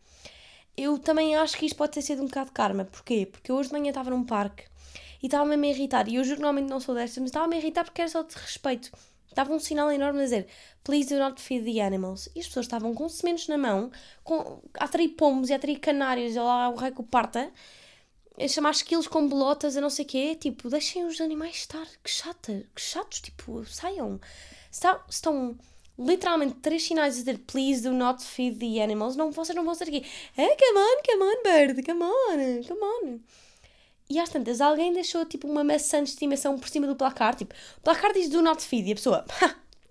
Eu 0.78 0.98
também 0.98 1.36
acho 1.36 1.58
que 1.58 1.66
isto 1.66 1.75
pode 1.75 1.92
ter 1.94 2.01
sido 2.01 2.22
um 2.22 2.25
bocado 2.25 2.51
karma. 2.51 2.86
Porquê? 2.86 3.28
Porque 3.32 3.51
hoje 3.51 3.70
de 3.70 3.74
manhã 3.74 3.90
estava 3.90 4.10
num 4.10 4.24
parque 4.24 4.66
e 5.22 5.28
estava-me 5.28 5.68
a 5.68 5.72
irritar. 5.72 6.08
E 6.08 6.16
eu 6.16 6.24
juro 6.24 6.38
que 6.38 6.42
normalmente 6.42 6.70
não 6.70 6.80
sou 6.80 6.96
destas, 6.96 7.18
mas 7.20 7.30
estava-me 7.30 7.56
a 7.56 7.60
irritar 7.60 7.84
porque 7.84 8.01
era 8.01 8.10
só 8.10 8.24
de 8.24 8.36
respeito. 8.36 8.92
Estava 9.28 9.54
um 9.54 9.60
sinal 9.60 9.90
enorme 9.92 10.20
a 10.20 10.24
dizer 10.24 10.48
Please 10.84 11.08
do 11.08 11.20
not 11.20 11.42
feed 11.42 11.63
the 11.63 11.82
animals. 11.82 12.28
E 12.36 12.40
as 12.40 12.48
pessoas 12.48 12.66
estavam 12.66 12.94
com 12.94 13.08
sementes 13.08 13.48
na 13.48 13.58
mão, 13.58 13.92
com, 14.24 14.62
a 14.80 14.86
atrair 14.86 15.10
pombos 15.10 15.50
e 15.50 15.54
a 15.54 15.56
atrair 15.56 15.80
canários, 15.80 16.36
e 16.36 16.40
lá 16.40 16.70
o 16.70 16.75
rei 16.75 16.92
que 16.92 17.04
parta, 17.04 17.51
a 18.38 18.48
chamar 18.48 18.72
esquilos 18.72 19.08
com 19.08 19.28
bolotas, 19.28 19.78
a 19.78 19.82
não 19.82 19.90
sei 19.90 20.06
o 20.06 20.08
quê. 20.08 20.36
Tipo, 20.36 20.70
deixem 20.70 21.06
os 21.06 21.22
animais 21.22 21.56
estar. 21.56 21.88
Que 22.04 22.10
chata, 22.10 22.66
que 22.75 22.82
chatos, 22.82 23.22
tipo, 23.22 23.63
saiam. 23.66 24.20
Estão, 24.72 25.00
estão 25.10 25.58
literalmente 25.98 26.55
três 26.55 26.83
sinais 26.83 27.15
a 27.15 27.19
dizer 27.19 27.39
Please 27.39 27.81
do 27.81 27.93
not 27.93 28.24
feed 28.24 28.57
the 28.57 28.81
animals. 28.81 29.15
Não, 29.15 29.31
vocês 29.31 29.55
não 29.55 29.63
vão 29.63 29.75
ser 29.75 29.86
aqui. 29.86 30.05
Hey, 30.38 30.55
come 30.57 30.79
on, 30.79 31.01
come 31.05 31.24
on, 31.24 31.43
bird, 31.43 31.83
come 31.83 32.03
on, 32.03 32.63
come 32.67 32.81
on. 32.81 33.19
E 34.10 34.19
às 34.19 34.29
tantas, 34.29 34.60
alguém 34.60 34.91
deixou 34.91 35.25
tipo 35.25 35.48
uma 35.48 35.63
maçã 35.63 36.03
de 36.03 36.10
estimação 36.10 36.60
por 36.60 36.67
cima 36.67 36.86
do 36.86 36.95
placar. 36.95 37.36
Tipo, 37.36 37.55
o 37.77 37.81
placar 37.81 38.12
diz 38.13 38.29
do 38.29 38.41
not 38.41 38.62
feed 38.62 38.89
e 38.89 38.91
a 38.91 38.95
pessoa, 38.95 39.25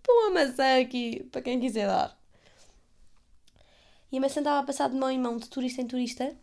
põe 0.03 0.15
uma 0.15 0.31
maçã 0.31 0.81
aqui 0.81 1.25
para 1.33 1.41
quem 1.41 1.59
quiser 1.59 1.87
dar. 1.87 2.19
E 4.13 4.19
a 4.19 4.21
maçã 4.21 4.41
estava 4.41 4.59
a 4.61 4.63
passar 4.63 4.91
de 4.91 4.97
mão 4.97 5.11
em 5.11 5.19
mão, 5.19 5.39
de 5.39 5.49
turista 5.49 5.81
em 5.81 5.87
turista. 5.87 6.37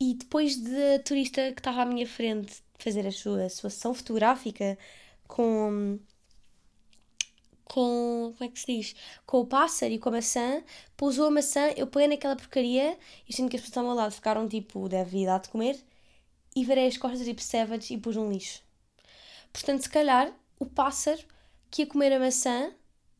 E 0.00 0.14
depois 0.14 0.56
da 0.56 0.98
turista 1.04 1.52
que 1.52 1.60
estava 1.60 1.82
à 1.82 1.84
minha 1.86 2.06
frente 2.06 2.62
fazer 2.78 3.06
a 3.06 3.12
sua, 3.12 3.44
a 3.44 3.50
sua 3.50 3.70
sessão 3.70 3.92
fotográfica 3.92 4.78
com. 5.26 5.98
Com. 7.66 8.32
Como 8.36 8.48
é 8.48 8.48
que 8.48 8.58
se 8.58 8.66
diz? 8.66 8.96
Com 9.26 9.40
o 9.40 9.46
pássaro 9.46 9.92
e 9.92 9.98
com 9.98 10.08
a 10.08 10.12
maçã, 10.12 10.62
pousou 10.96 11.26
a 11.26 11.30
maçã, 11.30 11.68
eu 11.76 11.86
peguei 11.86 12.08
naquela 12.08 12.36
porcaria 12.36 12.96
e 13.28 13.32
sinto 13.34 13.50
que 13.50 13.56
as 13.56 13.62
pessoas 13.62 13.78
ao 13.78 13.84
meu 13.84 13.94
lado 13.94 14.12
ficaram 14.12 14.48
tipo, 14.48 14.88
deve 14.88 15.26
dar 15.26 15.40
de 15.40 15.48
comer 15.48 15.78
e 16.54 16.64
virei 16.64 16.86
as 16.86 16.96
costas 16.96 17.26
tipo 17.26 17.42
savage 17.42 17.92
e 17.92 17.98
pus 17.98 18.16
um 18.16 18.30
lixo. 18.30 18.62
Portanto, 19.52 19.82
se 19.82 19.90
calhar, 19.90 20.32
o 20.58 20.66
pássaro 20.66 21.22
que 21.70 21.82
ia 21.82 21.86
comer 21.86 22.12
a 22.12 22.18
maçã, 22.18 22.72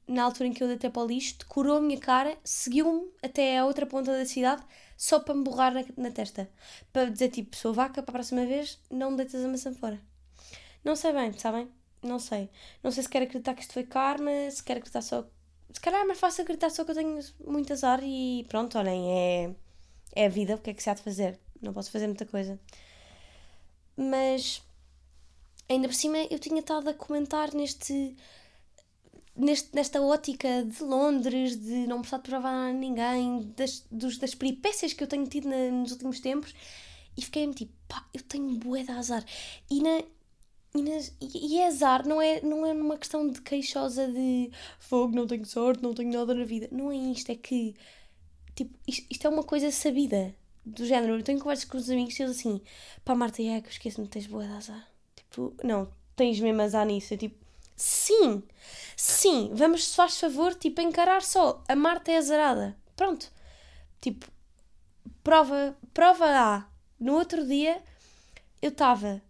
na 0.08 0.22
altura 0.22 0.48
em 0.48 0.52
que 0.52 0.62
eu 0.62 0.68
deitei 0.68 0.90
para 0.90 1.02
o 1.02 1.06
lixo, 1.06 1.36
decorou 1.38 1.76
a 1.76 1.80
minha 1.80 1.98
cara, 1.98 2.38
seguiu-me 2.44 3.10
até 3.22 3.58
a 3.58 3.66
outra 3.66 3.84
ponta 3.86 4.12
da 4.12 4.24
cidade, 4.24 4.62
só 4.96 5.20
para 5.20 5.34
me 5.34 5.42
borrar 5.42 5.74
na, 5.74 5.84
na 5.96 6.10
testa. 6.10 6.48
Para 6.92 7.10
dizer, 7.10 7.28
tipo, 7.30 7.56
sou 7.56 7.74
vaca, 7.74 8.02
para 8.02 8.12
a 8.12 8.14
próxima 8.14 8.46
vez, 8.46 8.78
não 8.90 9.10
me 9.10 9.16
deitas 9.18 9.44
a 9.44 9.48
maçã 9.48 9.72
fora. 9.74 10.00
Não 10.84 10.96
sei 10.96 11.12
bem, 11.12 11.32
sabem? 11.34 11.68
Não 12.06 12.18
sei. 12.18 12.50
Não 12.82 12.90
sei 12.90 13.02
se 13.02 13.08
quero 13.08 13.24
acreditar 13.24 13.54
que 13.54 13.62
isto 13.62 13.72
foi 13.74 13.84
karma, 13.84 14.30
se 14.50 14.62
quero 14.62 14.78
acreditar 14.78 15.02
só... 15.02 15.26
Se 15.72 15.80
calhar 15.80 16.00
é 16.00 16.04
mais 16.04 16.18
fácil 16.18 16.42
acreditar 16.42 16.70
só 16.70 16.84
que 16.84 16.92
eu 16.92 16.94
tenho 16.94 17.18
muito 17.46 17.72
azar 17.72 18.00
e 18.02 18.46
pronto, 18.48 18.78
olhem, 18.78 19.12
é, 19.12 19.54
é 20.14 20.26
a 20.26 20.28
vida, 20.28 20.54
o 20.54 20.58
que 20.58 20.70
é 20.70 20.74
que 20.74 20.82
se 20.82 20.88
há 20.88 20.94
de 20.94 21.02
fazer? 21.02 21.38
Não 21.60 21.72
posso 21.72 21.90
fazer 21.90 22.06
muita 22.06 22.24
coisa 22.24 22.58
mas 23.96 24.62
ainda 25.68 25.88
por 25.88 25.94
cima 25.94 26.18
eu 26.30 26.38
tinha 26.38 26.60
estado 26.60 26.88
a 26.90 26.94
comentar 26.94 27.54
neste, 27.54 28.14
neste 29.34 29.74
nesta 29.74 30.00
ótica 30.00 30.64
de 30.64 30.82
Londres, 30.82 31.56
de 31.56 31.86
não 31.86 32.00
precisar 32.00 32.18
de 32.18 32.28
provar 32.28 32.68
a 32.68 32.72
ninguém, 32.72 33.52
das, 33.56 33.84
dos, 33.90 34.18
das 34.18 34.34
peripécias 34.34 34.92
que 34.92 35.02
eu 35.02 35.08
tenho 35.08 35.26
tido 35.26 35.48
na, 35.48 35.70
nos 35.70 35.92
últimos 35.92 36.20
tempos, 36.20 36.54
e 37.16 37.22
fiquei-me 37.22 37.54
tipo, 37.54 37.72
pá, 37.88 38.06
eu 38.12 38.22
tenho 38.22 38.58
bué 38.58 38.82
de 38.82 38.92
azar. 38.92 39.24
E, 39.70 39.82
na, 39.82 40.02
e, 41.20 41.58
é 41.58 41.66
azar, 41.66 42.06
não 42.06 42.20
é, 42.20 42.40
não 42.40 42.66
é 42.66 42.72
uma 42.72 42.96
questão 42.96 43.28
de 43.28 43.40
queixosa 43.40 44.06
de 44.08 44.50
fogo, 44.78 45.14
não 45.14 45.26
tenho 45.26 45.44
sorte, 45.44 45.82
não 45.82 45.94
tenho 45.94 46.12
nada 46.12 46.34
na 46.34 46.44
vida. 46.44 46.68
Não 46.70 46.90
é 46.90 46.96
isto, 46.96 47.30
é 47.30 47.34
que 47.34 47.74
tipo, 48.54 48.74
isto, 48.86 49.06
isto 49.10 49.26
é 49.26 49.30
uma 49.30 49.42
coisa 49.44 49.70
sabida 49.70 50.34
do 50.64 50.84
género, 50.84 51.14
eu 51.14 51.22
tenho 51.22 51.38
conversas 51.38 51.64
com 51.64 51.76
os 51.76 51.88
amigos 51.88 52.18
e 52.18 52.22
eles 52.22 52.38
assim, 52.38 52.60
pá 53.04 53.14
Marta, 53.14 53.40
é 53.42 53.60
que 53.60 53.70
esqueço-me, 53.70 54.08
tens 54.08 54.26
boa 54.26 54.44
de 54.44 54.52
azar. 54.52 54.88
Tipo, 55.14 55.54
não, 55.62 55.88
tens 56.16 56.40
mesmo 56.40 56.60
azar 56.62 56.84
nisso. 56.86 57.14
Eu 57.14 57.18
tipo, 57.18 57.36
sim, 57.76 58.42
sim, 58.96 59.50
vamos, 59.54 59.88
se 59.88 59.94
faz 59.94 60.18
favor, 60.18 60.54
tipo, 60.54 60.80
encarar 60.80 61.22
só, 61.22 61.62
a 61.68 61.76
Marta 61.76 62.10
é 62.10 62.16
azarada. 62.16 62.76
Pronto. 62.96 63.30
Tipo, 64.00 64.26
prova, 65.22 65.76
prova 65.94 66.26
A. 66.26 66.66
No 66.98 67.14
outro 67.14 67.46
dia, 67.46 67.82
eu 68.62 68.70
estava, 68.70 69.22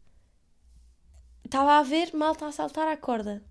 estava 1.46 1.78
a 1.78 1.82
ver 1.82 2.14
malta 2.14 2.46
a 2.46 2.52
saltar 2.52 2.88
a 2.88 2.96
corda. 2.96 3.42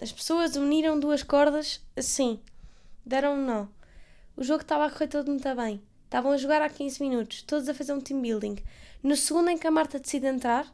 As 0.00 0.12
pessoas 0.12 0.54
uniram 0.54 1.00
duas 1.00 1.22
cordas 1.22 1.84
assim, 1.96 2.40
deram 3.04 3.34
um 3.34 3.44
nó. 3.44 3.66
O 4.36 4.44
jogo 4.44 4.62
estava 4.62 4.84
a 4.84 4.90
correr 4.90 5.08
todo 5.08 5.30
muito 5.30 5.54
bem. 5.56 5.82
Estavam 6.04 6.32
a 6.32 6.36
jogar 6.36 6.62
há 6.62 6.68
15 6.68 7.02
minutos, 7.02 7.42
todos 7.42 7.68
a 7.68 7.74
fazer 7.74 7.92
um 7.92 8.00
team 8.00 8.20
building. 8.20 8.56
No 9.02 9.16
segundo 9.16 9.50
em 9.50 9.58
que 9.58 9.66
a 9.66 9.70
Marta 9.70 9.98
decide 9.98 10.26
entrar, 10.26 10.72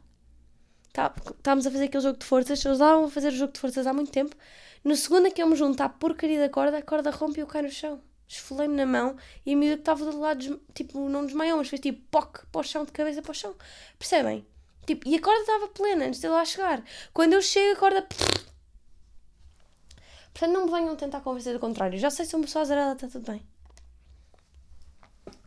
tá, 0.93 1.13
estávamos 1.15 1.65
a 1.65 1.71
fazer 1.71 1.85
aquele 1.85 2.03
jogo 2.03 2.19
de 2.19 2.25
forças, 2.25 2.63
eles 2.63 2.77
estavam 2.77 3.05
a 3.05 3.09
fazer 3.09 3.29
o 3.29 3.35
jogo 3.35 3.53
de 3.53 3.59
forças 3.59 3.87
há 3.87 3.93
muito 3.93 4.11
tempo. 4.11 4.35
No 4.83 4.95
segundo 4.95 5.27
em 5.27 5.31
que 5.31 5.41
eu 5.41 5.47
me 5.47 5.55
junto 5.55 5.81
à 5.81 5.89
porcaria 5.89 6.39
da 6.39 6.49
corda, 6.49 6.77
a 6.77 6.81
corda 6.81 7.09
rompe 7.09 7.39
e 7.39 7.41
eu 7.41 7.47
caio 7.47 7.65
no 7.65 7.71
chão. 7.71 8.01
Esfolei-me 8.27 8.75
na 8.75 8.85
mão 8.85 9.15
e 9.45 9.53
a 9.53 9.57
miúda 9.57 9.75
que 9.75 9.81
estava 9.81 10.11
do 10.11 10.19
lado, 10.19 10.61
tipo, 10.73 11.07
não 11.09 11.25
desmaiou, 11.25 11.57
mas 11.57 11.69
fez 11.69 11.81
tipo 11.81 12.01
poc 12.11 12.45
para 12.51 12.61
o 12.61 12.63
chão, 12.63 12.83
de 12.83 12.91
cabeça 12.91 13.21
para 13.21 13.31
o 13.31 13.35
chão. 13.35 13.55
Percebem? 13.97 14.45
Tipo, 14.85 15.07
e 15.07 15.15
a 15.15 15.21
corda 15.21 15.41
estava 15.41 15.67
plena 15.69 16.05
antes 16.05 16.19
de 16.19 16.27
eu 16.27 16.33
lá 16.33 16.45
chegar. 16.45 16.83
Quando 17.13 17.33
eu 17.33 17.41
chego, 17.41 17.75
a 17.75 17.79
corda. 17.79 18.07
Portanto, 20.33 20.51
não 20.53 20.65
me 20.65 20.71
venham 20.71 20.95
tentar 20.95 21.21
convencer 21.21 21.53
do 21.53 21.59
contrário. 21.59 21.97
Já 21.97 22.09
sei 22.09 22.25
se 22.25 22.35
uma 22.35 22.43
pessoa 22.45 22.63
azarada 22.63 22.93
está 22.93 23.07
tudo 23.07 23.31
bem 23.31 23.45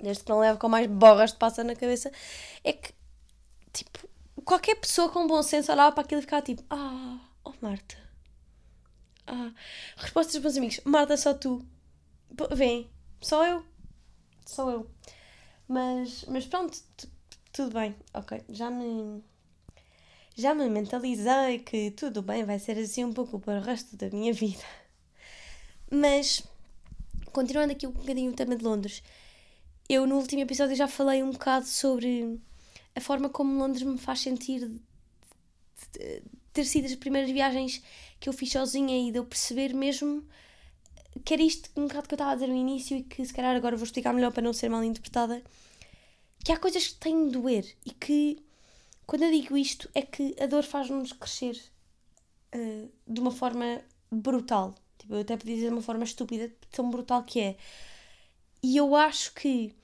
desde 0.01 0.25
que 0.25 0.31
não 0.31 0.39
leve 0.39 0.59
com 0.59 0.69
mais 0.69 0.87
borras 0.87 1.33
de 1.33 1.39
passa 1.39 1.65
na 1.65 1.75
cabeça, 1.75 2.11
é 2.65 2.73
que, 2.73 2.93
tipo, 3.73 4.09
qualquer 4.45 4.77
pessoa 4.77 5.11
com 5.11 5.27
bom 5.27 5.43
senso 5.43 5.73
olhava 5.73 5.93
para 5.93 6.05
aquilo 6.05 6.21
e 6.21 6.23
ficava 6.23 6.43
tipo, 6.43 6.63
ah, 6.71 7.19
oh 7.45 7.53
Marta. 7.61 7.97
Ah, 9.27 9.53
respostas 9.97 10.35
dos 10.35 10.43
meus 10.43 10.57
amigos, 10.57 10.81
Marta, 10.85 11.17
só 11.17 11.35
tu. 11.35 11.65
Vem, 12.53 12.91
só 13.21 13.47
eu. 13.47 13.65
Só 14.47 14.71
eu. 14.71 14.91
Mas, 15.67 16.25
mas 16.29 16.47
pronto, 16.47 16.79
tudo 17.53 17.73
bem, 17.73 17.95
ok. 18.15 18.43
Já 18.49 18.71
me. 18.71 19.23
Já 20.37 20.55
me 20.55 20.69
mentalizei 20.71 21.59
que 21.59 21.91
tudo 21.91 22.23
bem, 22.23 22.45
vai 22.45 22.59
ser 22.61 22.79
assim 22.79 23.05
um 23.05 23.13
pouco 23.13 23.41
para 23.41 23.59
o 23.59 23.63
resto 23.63 23.97
da 23.97 24.09
minha 24.11 24.33
vida. 24.33 24.63
Mas, 25.91 26.45
continuando 27.33 27.73
aqui 27.73 27.87
um 27.87 27.91
bocadinho 27.91 28.31
o 28.31 28.35
tema 28.35 28.55
de 28.55 28.63
Londres, 28.63 29.03
eu 29.89 30.07
no 30.07 30.17
último 30.17 30.43
episódio 30.43 30.77
já 30.77 30.87
falei 30.87 31.23
um 31.23 31.31
bocado 31.31 31.67
sobre 31.67 32.39
a 32.95 33.01
forma 33.01 33.29
como 33.29 33.59
Londres 33.59 33.83
me 33.83 33.99
faz 33.99 34.21
sentir 34.21 34.71
ter 36.53 36.65
sido 36.65 36.87
as 36.87 36.95
primeiras 36.95 37.31
viagens 37.31 37.83
que 38.19 38.29
eu 38.29 38.33
fiz 38.33 38.51
sozinha 38.51 39.09
e 39.09 39.13
de 39.13 39.19
eu 39.19 39.25
perceber 39.25 39.75
mesmo 39.75 40.25
que 41.25 41.35
era 41.35 41.43
isto 41.43 41.71
um 41.77 41.87
bocado 41.87 42.09
que 42.09 42.15
eu 42.15 42.17
estava 42.17 42.33
a 42.33 42.35
dizer 42.35 42.49
no 42.49 42.57
início 42.57 42.97
e 42.97 43.03
que 43.03 43.25
se 43.25 43.33
calhar 43.33 43.57
agora 43.57 43.77
vou 43.77 43.85
explicar 43.85 44.13
melhor 44.13 44.33
para 44.33 44.43
não 44.43 44.53
ser 44.53 44.69
mal 44.69 44.83
interpretada 44.83 45.43
que 46.49 46.53
há 46.53 46.57
coisas 46.57 46.89
que 46.89 46.95
têm 46.95 47.27
de 47.27 47.33
doer 47.33 47.77
e 47.85 47.91
que 47.91 48.43
quando 49.07 49.25
eu 49.25 49.31
digo 49.31 49.55
isto 49.55 49.87
é 49.95 50.01
que 50.01 50.35
a 50.41 50.47
dor 50.47 50.63
faz-nos 50.63 51.13
crescer 51.13 51.61
uh, 52.55 52.91
de 53.07 53.21
uma 53.21 53.31
forma 53.31 53.83
brutal 54.11 54.75
tipo, 54.97 55.13
eu 55.13 55.21
até 55.21 55.37
podia 55.37 55.57
dizer 55.57 55.67
de 55.67 55.75
uma 55.75 55.83
forma 55.83 56.05
estúpida 56.05 56.51
tão 56.71 56.91
brutal 56.91 57.23
que 57.23 57.39
é 57.39 57.57
e 58.63 58.79
eu 58.79 58.97
acho 58.97 59.35
que 59.35 59.75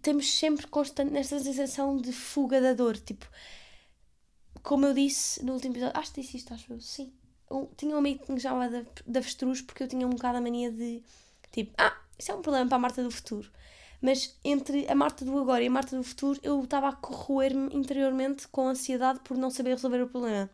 temos 0.00 0.32
sempre 0.32 0.64
constante 0.68 1.10
nesta 1.10 1.40
sensação 1.40 1.96
de 1.96 2.12
fuga 2.12 2.60
da 2.60 2.72
dor. 2.72 2.96
Tipo, 2.96 3.26
como 4.62 4.86
eu 4.86 4.94
disse 4.94 5.44
no 5.44 5.54
último 5.54 5.74
episódio, 5.74 5.98
acho 5.98 6.12
que 6.12 6.20
disse 6.20 6.36
isto, 6.36 6.54
acho 6.54 6.72
eu, 6.72 6.80
sim. 6.80 7.12
Eu 7.50 7.68
tinha 7.76 7.96
um 7.96 7.98
amigo 7.98 8.24
que 8.24 8.30
me 8.32 8.40
chamava 8.40 8.84
de 9.06 9.18
avestruz 9.18 9.60
porque 9.60 9.82
eu 9.82 9.88
tinha 9.88 10.06
um 10.06 10.10
bocado 10.10 10.38
a 10.38 10.40
mania 10.40 10.70
de 10.70 11.02
tipo, 11.50 11.74
ah, 11.76 12.00
isso 12.16 12.30
é 12.30 12.34
um 12.34 12.42
problema 12.42 12.68
para 12.68 12.76
a 12.76 12.80
Marta 12.80 13.02
do 13.02 13.10
futuro. 13.10 13.50
Mas 14.02 14.36
entre 14.44 14.86
a 14.90 14.94
Marta 14.94 15.24
do 15.24 15.38
agora 15.38 15.62
e 15.62 15.68
a 15.68 15.70
Marta 15.70 15.96
do 15.96 16.02
futuro, 16.02 16.38
eu 16.42 16.62
estava 16.64 16.88
a 16.88 16.92
corroer-me 16.92 17.74
interiormente 17.74 18.48
com 18.48 18.68
ansiedade 18.68 19.20
por 19.20 19.38
não 19.38 19.48
saber 19.48 19.70
resolver 19.70 20.02
o 20.02 20.08
problema. 20.08 20.50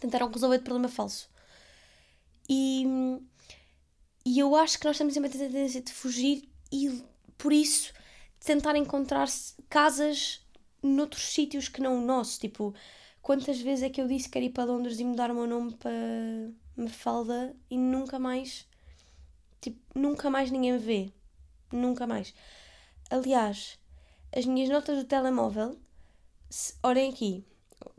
Tentaram 0.00 0.28
resolver 0.28 0.56
o 0.56 0.62
problema 0.62 0.88
falso. 0.88 1.30
E 2.48 2.84
e 4.26 4.38
eu 4.38 4.56
acho 4.56 4.78
que 4.78 4.86
nós 4.86 4.96
temos 4.96 5.12
sempre 5.12 5.28
a 5.28 5.32
tendência 5.32 5.82
de 5.82 5.92
fugir 5.92 6.48
e, 6.72 7.04
por 7.36 7.52
isso, 7.52 7.92
tentar 8.40 8.74
encontrar 8.74 9.28
casas 9.68 10.40
noutros 10.82 11.24
sítios 11.24 11.68
que 11.68 11.82
não 11.82 11.98
o 11.98 12.00
nosso. 12.00 12.40
Tipo, 12.40 12.74
quantas 13.20 13.60
vezes 13.60 13.84
é 13.84 13.90
que 13.90 14.00
eu 14.00 14.08
disse 14.08 14.24
que 14.24 14.32
quero 14.32 14.46
ir 14.46 14.50
para 14.50 14.64
Londres 14.64 14.98
e 14.98 15.04
mudar 15.04 15.30
o 15.30 15.34
meu 15.34 15.46
nome 15.46 15.74
para 15.74 15.92
Mafalda 16.74 17.54
e 17.70 17.76
nunca 17.76 18.18
mais, 18.18 18.66
tipo, 19.60 19.78
nunca 19.94 20.30
mais 20.30 20.50
ninguém 20.50 20.72
me 20.72 20.78
vê. 20.78 21.12
Nunca 21.70 22.06
mais. 22.06 22.34
Aliás, 23.10 23.78
as 24.36 24.46
minhas 24.46 24.68
notas 24.68 24.98
do 24.98 25.04
telemóvel, 25.04 25.78
se, 26.50 26.74
olhem 26.82 27.10
aqui, 27.10 27.44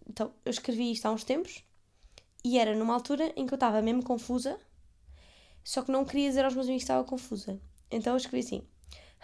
então, 0.09 0.33
eu 0.43 0.51
escrevi 0.51 0.91
isto 0.91 1.05
há 1.05 1.11
uns 1.11 1.23
tempos 1.23 1.63
e 2.43 2.59
era 2.59 2.75
numa 2.75 2.93
altura 2.93 3.33
em 3.35 3.45
que 3.45 3.53
eu 3.53 3.57
estava 3.57 3.81
mesmo 3.81 4.03
confusa 4.03 4.59
só 5.65 5.81
que 5.81 5.91
não 5.91 6.05
queria 6.05 6.29
dizer 6.29 6.45
aos 6.45 6.53
meus 6.53 6.67
amigos 6.67 6.83
que 6.83 6.91
estava 6.91 7.03
confusa. 7.03 7.59
Então 7.89 8.13
eu 8.13 8.17
escrevi 8.17 8.45
assim: 8.45 8.67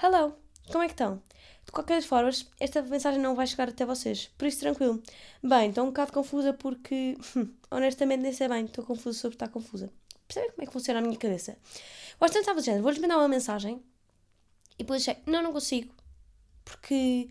Hello, 0.02 0.36
como 0.72 0.84
é 0.84 0.88
que 0.88 0.94
estão? 0.94 1.22
De 1.64 1.72
qualquer 1.72 2.02
forma, 2.02 2.32
esta 2.60 2.82
mensagem 2.82 3.22
não 3.22 3.36
vai 3.36 3.46
chegar 3.46 3.70
até 3.70 3.86
vocês, 3.86 4.32
por 4.40 4.48
isso 4.48 4.60
tranquilo. 4.60 5.02
Bem, 5.44 5.70
estou 5.70 5.84
um 5.84 5.88
bocado 5.88 6.12
confusa 6.12 6.52
porque, 6.52 7.16
honestamente, 7.70 8.22
nem 8.22 8.34
sei 8.34 8.48
bem, 8.48 8.66
estou 8.66 8.84
confusa 8.84 9.20
sobre 9.20 9.36
estar 9.36 9.50
confusa. 9.50 9.94
Percebem 10.28 10.50
como 10.50 10.64
é 10.64 10.66
que 10.66 10.74
funciona 10.74 11.00
a 11.00 11.04
minha 11.04 11.18
cabeça? 11.18 11.56
Tanto 12.20 12.56
de 12.56 12.62
género, 12.62 12.84
vou-lhes 12.84 13.00
mandar 13.00 13.18
uma 13.20 13.28
mensagem 13.28 13.84
e 14.82 14.84
depois 14.84 15.08
achei, 15.08 15.22
não, 15.28 15.44
não 15.44 15.54
consigo, 15.54 15.94
porque, 16.66 17.30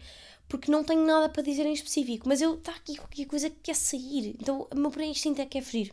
porque 0.49 0.71
não 0.71 0.85
tenho 0.85 1.05
nada 1.05 1.29
para 1.29 1.43
dizer 1.43 1.67
em 1.67 1.73
específico, 1.73 2.29
mas 2.29 2.41
eu, 2.41 2.55
está 2.55 2.71
aqui 2.73 2.97
qualquer 2.97 3.27
coisa 3.27 3.51
que 3.51 3.57
quer 3.61 3.75
sair, 3.75 4.37
então 4.41 4.69
o 4.71 4.77
meu 4.77 4.91
primeiro 4.91 5.11
instinto 5.11 5.41
é 5.41 5.45
que 5.45 5.59
quer 5.59 5.63
fugir. 5.63 5.93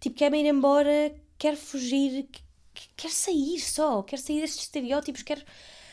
Tipo, 0.00 0.16
quer-me 0.16 0.40
ir 0.40 0.46
embora, 0.46 1.14
quer 1.38 1.56
fugir, 1.56 2.26
quer 2.96 3.10
sair 3.10 3.60
só, 3.60 4.02
quer 4.02 4.18
sair 4.18 4.40
destes 4.40 4.62
estereótipos, 4.62 5.22
quer 5.22 5.44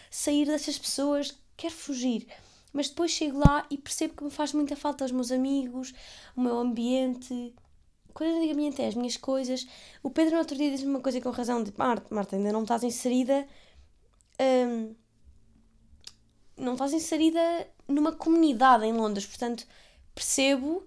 sair 0.09 0.45
dessas 0.45 0.79
pessoas, 0.79 1.37
quer 1.57 1.71
fugir. 1.71 2.25
Mas 2.71 2.87
depois 2.87 3.11
chego 3.11 3.39
lá 3.39 3.65
e 3.69 3.77
percebo 3.77 4.15
que 4.15 4.23
me 4.23 4.31
faz 4.31 4.53
muita 4.53 4.77
falta 4.77 5.03
os 5.03 5.11
meus 5.11 5.29
amigos, 5.29 5.93
o 6.37 6.41
meu 6.41 6.57
ambiente. 6.57 7.53
Quando 8.13 8.29
eu 8.29 8.39
digo 8.39 8.53
ambiente 8.53 8.81
é 8.81 8.87
as 8.87 8.95
minhas 8.95 9.17
coisas. 9.17 9.67
O 10.01 10.09
Pedro 10.09 10.33
no 10.33 10.39
outro 10.39 10.55
dia 10.55 10.71
disse-me 10.71 10.91
uma 10.91 11.01
coisa 11.01 11.19
com 11.19 11.29
razão 11.31 11.61
de 11.61 11.73
Marta, 11.77 12.13
Marta, 12.15 12.37
ainda 12.37 12.53
não 12.53 12.63
estás 12.63 12.83
inserida. 12.83 13.45
Hum, 14.39 14.95
não 16.61 16.73
estás 16.73 16.93
inserida 16.93 17.67
numa 17.87 18.11
comunidade 18.11 18.85
em 18.85 18.93
Londres, 18.93 19.25
portanto 19.25 19.65
percebo, 20.13 20.85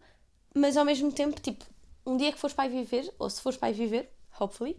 mas 0.55 0.77
ao 0.77 0.85
mesmo 0.85 1.13
tempo, 1.13 1.41
tipo, 1.41 1.65
um 2.07 2.17
dia 2.17 2.33
que 2.33 2.39
fores 2.39 2.55
para 2.55 2.69
viver, 2.69 3.13
ou 3.19 3.29
se 3.29 3.41
fores 3.41 3.59
para 3.59 3.73
viver, 3.73 4.11
hopefully, 4.39 4.77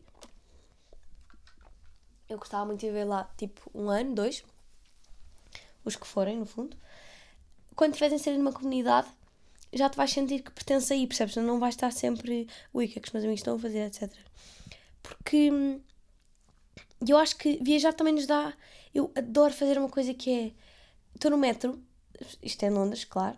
eu 2.30 2.38
gostava 2.38 2.66
muito 2.66 2.80
de 2.80 2.88
viver 2.88 3.06
lá, 3.06 3.30
tipo, 3.38 3.70
um 3.74 3.90
ano, 3.90 4.16
dois, 4.16 4.44
os 5.84 5.96
que 5.96 6.08
forem, 6.08 6.38
no 6.38 6.46
fundo. 6.46 6.75
Quando 7.75 7.92
estiveres 7.92 8.20
inserido 8.20 8.42
numa 8.42 8.54
comunidade, 8.54 9.08
já 9.74 9.90
te 9.90 9.98
vais 9.98 10.12
sentir 10.12 10.42
que 10.42 10.52
pertence 10.52 10.92
aí, 10.94 11.06
percebes? 11.06 11.36
Não 11.36 11.60
vais 11.60 11.75
estar 11.75 11.92
sempre, 11.92 12.48
ui, 12.74 12.86
o 12.86 12.90
que 12.90 12.98
é 12.98 13.02
que 13.02 13.08
os 13.08 13.14
meus 13.14 13.25
amigos 13.25 13.42
estão 13.42 13.56
a 13.56 13.60
fazer, 13.60 13.86
etc. 13.86 14.12
Porque 15.04 15.52
hum, 15.52 15.82
eu 17.08 17.18
acho 17.18 17.36
que 17.36 17.60
viajar 17.62 17.94
também 17.94 18.14
nos 18.14 18.25
dá. 18.25 18.54
Eu 18.94 19.12
adoro 19.16 19.54
fazer 19.54 19.78
uma 19.78 19.90
coisa 19.90 20.14
que 20.14 20.32
é. 20.32 20.64
Estou 21.15 21.31
no 21.31 21.38
metro, 21.38 21.81
isto 22.43 22.63
é 22.63 22.67
em 22.67 22.72
Londres, 22.72 23.05
claro. 23.05 23.38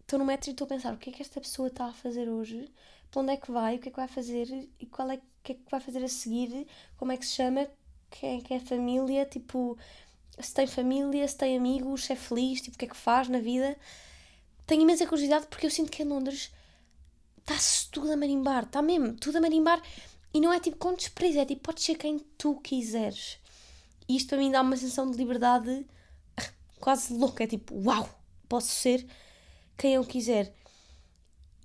Estou 0.00 0.20
no 0.20 0.24
metro 0.24 0.48
e 0.48 0.52
estou 0.52 0.66
a 0.66 0.68
pensar 0.68 0.94
o 0.94 0.96
que 0.96 1.10
é 1.10 1.12
que 1.12 1.20
esta 1.20 1.40
pessoa 1.40 1.66
está 1.66 1.86
a 1.86 1.92
fazer 1.92 2.28
hoje, 2.28 2.72
para 3.10 3.22
onde 3.22 3.32
é 3.32 3.36
que 3.36 3.50
vai, 3.50 3.74
o 3.76 3.78
que 3.80 3.88
é 3.88 3.90
que 3.90 3.96
vai 3.96 4.06
fazer 4.06 4.68
e 4.78 4.86
qual 4.86 5.10
é, 5.10 5.20
que 5.42 5.52
é 5.52 5.54
que 5.56 5.70
vai 5.70 5.80
fazer 5.80 6.04
a 6.04 6.08
seguir, 6.08 6.66
como 6.96 7.10
é 7.10 7.16
que 7.16 7.26
se 7.26 7.34
chama, 7.34 7.68
quem 8.08 8.38
é 8.38 8.40
que 8.40 8.54
é 8.54 8.60
família, 8.60 9.26
tipo, 9.26 9.76
se 10.38 10.54
tem 10.54 10.66
família, 10.68 11.26
se 11.26 11.36
tem 11.36 11.56
amigos, 11.56 12.04
se 12.04 12.12
é 12.12 12.16
feliz, 12.16 12.60
tipo, 12.60 12.76
o 12.76 12.78
que 12.78 12.84
é 12.84 12.88
que 12.88 12.96
faz 12.96 13.28
na 13.28 13.40
vida. 13.40 13.76
Tenho 14.64 14.82
imensa 14.82 15.06
curiosidade 15.06 15.48
porque 15.48 15.66
eu 15.66 15.70
sinto 15.70 15.90
que 15.90 16.04
em 16.04 16.06
Londres 16.06 16.52
está-se 17.38 17.90
tudo 17.90 18.12
a 18.12 18.16
marimbar, 18.16 18.62
está 18.62 18.80
mesmo, 18.80 19.14
tudo 19.14 19.38
a 19.38 19.40
marimbar. 19.40 19.82
E 20.32 20.40
não 20.40 20.52
é 20.52 20.60
tipo 20.60 20.76
com 20.76 20.94
desprezo, 20.94 21.40
é 21.40 21.44
tipo, 21.44 21.62
podes 21.62 21.84
ser 21.84 21.96
quem 21.96 22.20
tu 22.38 22.54
quiseres. 22.60 23.38
E 24.08 24.16
isto 24.16 24.28
para 24.28 24.38
mim 24.38 24.52
dá 24.52 24.60
uma 24.60 24.76
sensação 24.76 25.10
de 25.10 25.16
liberdade 25.16 25.84
quase 26.86 27.12
louca, 27.12 27.42
é 27.42 27.48
tipo, 27.48 27.74
uau, 27.84 28.08
posso 28.48 28.68
ser 28.68 29.04
quem 29.76 29.94
eu 29.94 30.04
quiser. 30.04 30.54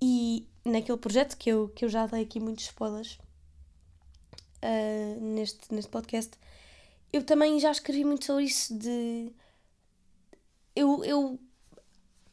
E 0.00 0.48
naquele 0.64 0.98
projeto 0.98 1.36
que 1.36 1.48
eu, 1.48 1.68
que 1.68 1.84
eu 1.84 1.88
já 1.88 2.08
dei 2.08 2.24
aqui 2.24 2.40
muitos 2.40 2.64
spoilers 2.64 3.20
uh, 4.64 5.20
neste, 5.20 5.72
neste 5.72 5.88
podcast, 5.92 6.32
eu 7.12 7.22
também 7.22 7.60
já 7.60 7.70
escrevi 7.70 8.04
muito 8.04 8.24
sobre 8.24 8.46
isso 8.46 8.76
de. 8.76 9.30
Eu, 10.74 11.04
eu. 11.04 11.38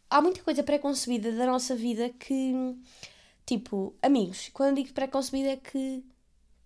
Há 0.09 0.19
muita 0.19 0.41
coisa 0.41 0.63
pré-concebida 0.63 1.31
da 1.33 1.45
nossa 1.45 1.75
vida 1.75 2.09
que. 2.09 2.75
Tipo, 3.45 3.93
amigos. 4.01 4.49
Quando 4.51 4.77
digo 4.77 4.93
pré-concebida 4.93 5.49
é 5.49 5.57
que 5.57 6.03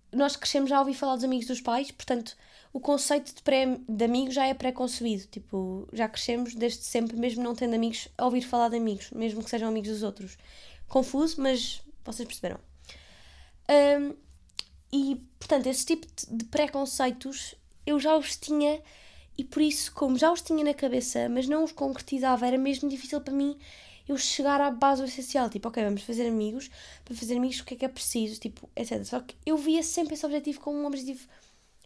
nós 0.09 0.37
crescemos 0.37 0.69
já 0.69 0.77
a 0.77 0.79
ouvir 0.79 0.93
falar 0.93 1.15
dos 1.15 1.25
amigos 1.25 1.47
dos 1.47 1.59
pais, 1.59 1.91
portanto, 1.91 2.37
o 2.73 2.79
conceito 2.79 3.35
de, 3.35 3.41
pré, 3.43 3.77
de 3.87 4.03
amigos 4.03 4.33
já 4.33 4.47
é 4.47 4.53
pré-concebido. 4.53 5.27
Tipo, 5.27 5.87
já 5.93 6.09
crescemos 6.09 6.55
desde 6.55 6.83
sempre, 6.83 7.15
mesmo 7.15 7.43
não 7.43 7.53
tendo 7.53 7.75
amigos, 7.75 8.09
a 8.17 8.25
ouvir 8.25 8.41
falar 8.41 8.69
de 8.69 8.77
amigos, 8.77 9.11
mesmo 9.11 9.43
que 9.43 9.49
sejam 9.49 9.69
amigos 9.69 9.91
dos 9.91 10.01
outros. 10.01 10.37
Confuso, 10.87 11.39
mas 11.39 11.81
vocês 12.03 12.27
perceberam. 12.27 12.59
Um, 13.69 14.15
e, 14.91 15.21
portanto, 15.39 15.67
esse 15.67 15.85
tipo 15.85 16.07
de 16.29 16.45
preconceitos 16.45 17.55
eu 17.85 17.99
já 17.99 18.17
os 18.17 18.35
tinha 18.35 18.81
e 19.37 19.43
por 19.43 19.61
isso, 19.61 19.91
como 19.93 20.17
já 20.17 20.31
os 20.31 20.41
tinha 20.41 20.63
na 20.63 20.73
cabeça, 20.73 21.27
mas 21.29 21.47
não 21.47 21.63
os 21.63 21.71
concretizava, 21.71 22.45
era 22.45 22.57
mesmo 22.57 22.87
difícil 22.87 23.19
para 23.21 23.33
mim 23.33 23.57
eu 24.07 24.17
chegar 24.17 24.59
à 24.61 24.69
base 24.69 25.01
do 25.01 25.07
essencial. 25.07 25.49
Tipo, 25.49 25.69
ok, 25.69 25.83
vamos 25.83 26.03
fazer 26.03 26.27
amigos, 26.27 26.69
para 27.05 27.15
fazer 27.15 27.37
amigos 27.37 27.59
o 27.59 27.65
que 27.65 27.73
é 27.73 27.77
que 27.77 27.85
é 27.85 27.87
preciso, 27.87 28.39
tipo, 28.39 28.69
etc. 28.75 29.03
Só 29.03 29.19
que 29.19 29.35
eu 29.45 29.57
via 29.57 29.81
sempre 29.81 30.13
esse 30.13 30.25
objetivo 30.25 30.59
como 30.59 30.77
um 30.79 30.85
objetivo 30.85 31.27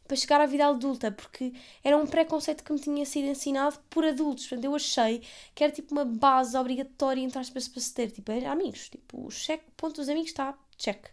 para 0.07 0.17
chegar 0.17 0.41
à 0.41 0.45
vida 0.45 0.65
adulta, 0.65 1.11
porque 1.11 1.53
era 1.83 1.97
um 1.97 2.07
preconceito 2.07 2.63
que 2.63 2.71
me 2.71 2.79
tinha 2.79 3.05
sido 3.05 3.27
ensinado 3.27 3.77
por 3.89 4.05
adultos. 4.05 4.47
Portanto, 4.47 4.65
eu 4.65 4.75
achei 4.75 5.21
que 5.53 5.63
era 5.63 5.73
tipo 5.73 5.93
uma 5.93 6.05
base 6.05 6.57
obrigatória 6.57 7.21
entre 7.21 7.39
aspas 7.39 7.67
para 7.67 7.81
se 7.81 7.93
ter, 7.93 8.11
tipo, 8.11 8.31
era 8.31 8.51
amigos. 8.51 8.89
Tipo, 8.89 9.29
cheque, 9.29 9.65
ponto 9.75 9.97
dos 9.97 10.09
amigos 10.09 10.29
está, 10.29 10.57
check. 10.77 11.05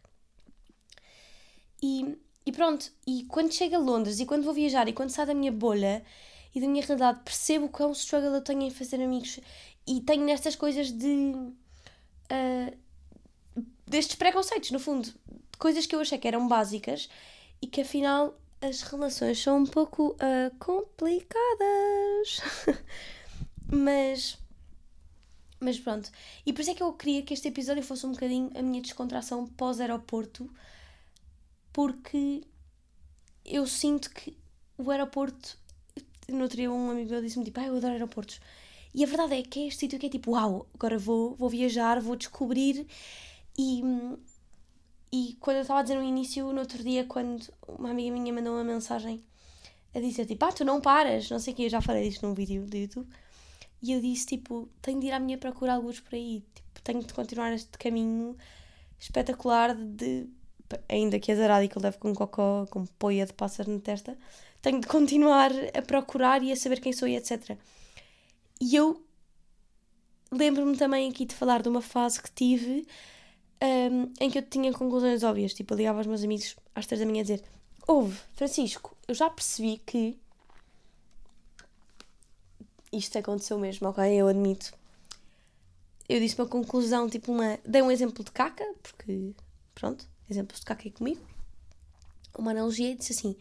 E, 1.82 2.16
e 2.46 2.52
pronto, 2.52 2.90
e 3.06 3.24
quando 3.24 3.52
chego 3.52 3.76
a 3.76 3.78
Londres 3.78 4.20
e 4.20 4.26
quando 4.26 4.44
vou 4.44 4.54
viajar 4.54 4.88
e 4.88 4.92
quando 4.92 5.10
saio 5.10 5.28
da 5.28 5.34
minha 5.34 5.52
bolha 5.52 6.02
e 6.54 6.60
da 6.60 6.66
minha 6.66 6.82
realidade, 6.82 7.20
percebo 7.24 7.70
um 7.80 7.92
struggle 7.92 8.34
eu 8.34 8.40
tenho 8.40 8.62
em 8.62 8.70
fazer 8.70 9.02
amigos 9.02 9.40
e 9.86 10.00
tenho 10.00 10.24
nestas 10.24 10.56
coisas 10.56 10.90
de. 10.90 11.08
Uh, 12.30 12.84
destes 13.86 14.16
preconceitos, 14.16 14.70
no 14.70 14.78
fundo, 14.78 15.12
coisas 15.58 15.86
que 15.86 15.94
eu 15.94 16.00
achei 16.00 16.18
que 16.18 16.26
eram 16.26 16.48
básicas 16.48 17.08
e 17.60 17.66
que 17.66 17.82
afinal 17.82 18.38
as 18.66 18.80
relações 18.82 19.40
são 19.40 19.58
um 19.58 19.66
pouco 19.66 20.12
uh, 20.12 20.56
complicadas. 20.58 22.40
mas. 23.70 24.38
Mas 25.60 25.78
pronto. 25.78 26.10
E 26.44 26.52
por 26.52 26.62
isso 26.62 26.70
é 26.70 26.74
que 26.74 26.82
eu 26.82 26.92
queria 26.92 27.22
que 27.22 27.34
este 27.34 27.48
episódio 27.48 27.82
fosse 27.82 28.06
um 28.06 28.12
bocadinho 28.12 28.50
a 28.54 28.62
minha 28.62 28.82
descontração 28.82 29.46
pós-aeroporto 29.46 30.50
porque 31.72 32.42
eu 33.44 33.66
sinto 33.66 34.10
que 34.10 34.36
o 34.78 34.90
aeroporto. 34.90 35.58
No 36.28 36.42
outro 36.42 36.56
dia, 36.56 36.70
um 36.70 36.90
amigo 36.90 37.10
meu 37.10 37.20
disse-me 37.20 37.44
tipo, 37.44 37.60
ah, 37.60 37.66
eu 37.66 37.76
adoro 37.76 37.92
aeroportos. 37.92 38.40
E 38.94 39.02
a 39.04 39.06
verdade 39.06 39.34
é 39.34 39.42
que 39.42 39.60
é 39.60 39.66
este 39.66 39.80
sítio 39.80 39.98
que 39.98 40.06
é 40.06 40.08
tipo, 40.08 40.30
uau, 40.32 40.68
agora 40.72 40.98
vou, 40.98 41.34
vou 41.34 41.48
viajar, 41.48 42.00
vou 42.00 42.16
descobrir. 42.16 42.86
E, 43.58 43.82
e 45.14 45.36
quando 45.38 45.58
eu 45.58 45.62
estava 45.62 45.78
a 45.78 45.82
dizer 45.84 45.94
no 45.94 46.02
início, 46.02 46.52
no 46.52 46.58
outro 46.58 46.82
dia, 46.82 47.04
quando 47.04 47.46
uma 47.68 47.90
amiga 47.90 48.10
minha 48.10 48.32
mandou 48.32 48.52
uma 48.52 48.64
mensagem 48.64 49.22
a 49.94 50.00
dizer 50.00 50.26
tipo, 50.26 50.44
ah, 50.44 50.50
tu 50.50 50.64
não 50.64 50.80
paras, 50.80 51.30
não 51.30 51.38
sei 51.38 51.52
o 51.52 51.56
que, 51.56 51.62
eu 51.66 51.70
já 51.70 51.80
falei 51.80 52.08
disto 52.08 52.26
num 52.26 52.34
vídeo 52.34 52.66
do 52.66 52.76
YouTube. 52.76 53.08
E 53.80 53.92
eu 53.92 54.00
disse 54.00 54.26
tipo, 54.26 54.68
tenho 54.82 54.98
de 54.98 55.06
ir 55.06 55.12
à 55.12 55.20
minha 55.20 55.38
procura 55.38 55.74
alguns 55.74 56.00
por 56.00 56.16
aí, 56.16 56.42
tipo, 56.52 56.82
tenho 56.82 57.00
de 57.04 57.14
continuar 57.14 57.52
este 57.52 57.78
caminho 57.78 58.36
espetacular 58.98 59.76
de 59.76 60.26
ainda 60.88 61.20
que 61.20 61.30
azarado 61.30 61.64
e 61.64 61.68
que 61.68 61.78
eu 61.78 61.82
levo 61.82 61.98
com 61.98 62.12
cocó, 62.12 62.66
com 62.68 62.84
poia 62.98 63.24
de 63.24 63.34
pássaro 63.34 63.70
na 63.70 63.78
testa, 63.78 64.18
tenho 64.60 64.80
de 64.80 64.88
continuar 64.88 65.52
a 65.78 65.82
procurar 65.82 66.42
e 66.42 66.50
a 66.50 66.56
saber 66.56 66.80
quem 66.80 66.92
sou 66.92 67.06
e 67.06 67.14
etc. 67.14 67.56
E 68.60 68.74
eu 68.74 69.00
lembro-me 70.32 70.76
também 70.76 71.08
aqui 71.08 71.24
de 71.24 71.36
falar 71.36 71.62
de 71.62 71.68
uma 71.68 71.82
fase 71.82 72.20
que 72.20 72.32
tive 72.32 72.84
um, 73.64 74.12
em 74.20 74.30
que 74.30 74.38
eu 74.38 74.42
tinha 74.42 74.72
conclusões 74.72 75.22
óbvias. 75.22 75.54
Tipo, 75.54 75.74
eu 75.74 75.78
ligava 75.78 75.98
aos 75.98 76.06
meus 76.06 76.22
amigos 76.22 76.56
às 76.74 76.86
três 76.86 77.00
da 77.00 77.06
manhã 77.06 77.20
a 77.20 77.22
dizer: 77.22 77.42
Ouve, 77.86 78.18
Francisco, 78.34 78.96
eu 79.08 79.14
já 79.14 79.30
percebi 79.30 79.78
que. 79.78 80.18
Isto 82.92 83.18
aconteceu 83.18 83.58
mesmo, 83.58 83.88
ok? 83.88 84.04
Eu 84.12 84.28
admito. 84.28 84.72
Eu 86.08 86.20
disse 86.20 86.40
uma 86.40 86.46
conclusão, 86.46 87.08
tipo, 87.08 87.32
uma. 87.32 87.58
Dei 87.64 87.82
um 87.82 87.90
exemplo 87.90 88.22
de 88.22 88.30
caca, 88.30 88.64
porque. 88.82 89.32
Pronto 89.74 90.06
exemplos 90.28 90.60
de 90.60 90.66
cá 90.66 90.74
aqui 90.74 90.90
comigo, 90.90 91.20
uma 92.36 92.50
analogia 92.50 92.90
e 92.90 92.96
disse 92.96 93.12
assim: 93.12 93.36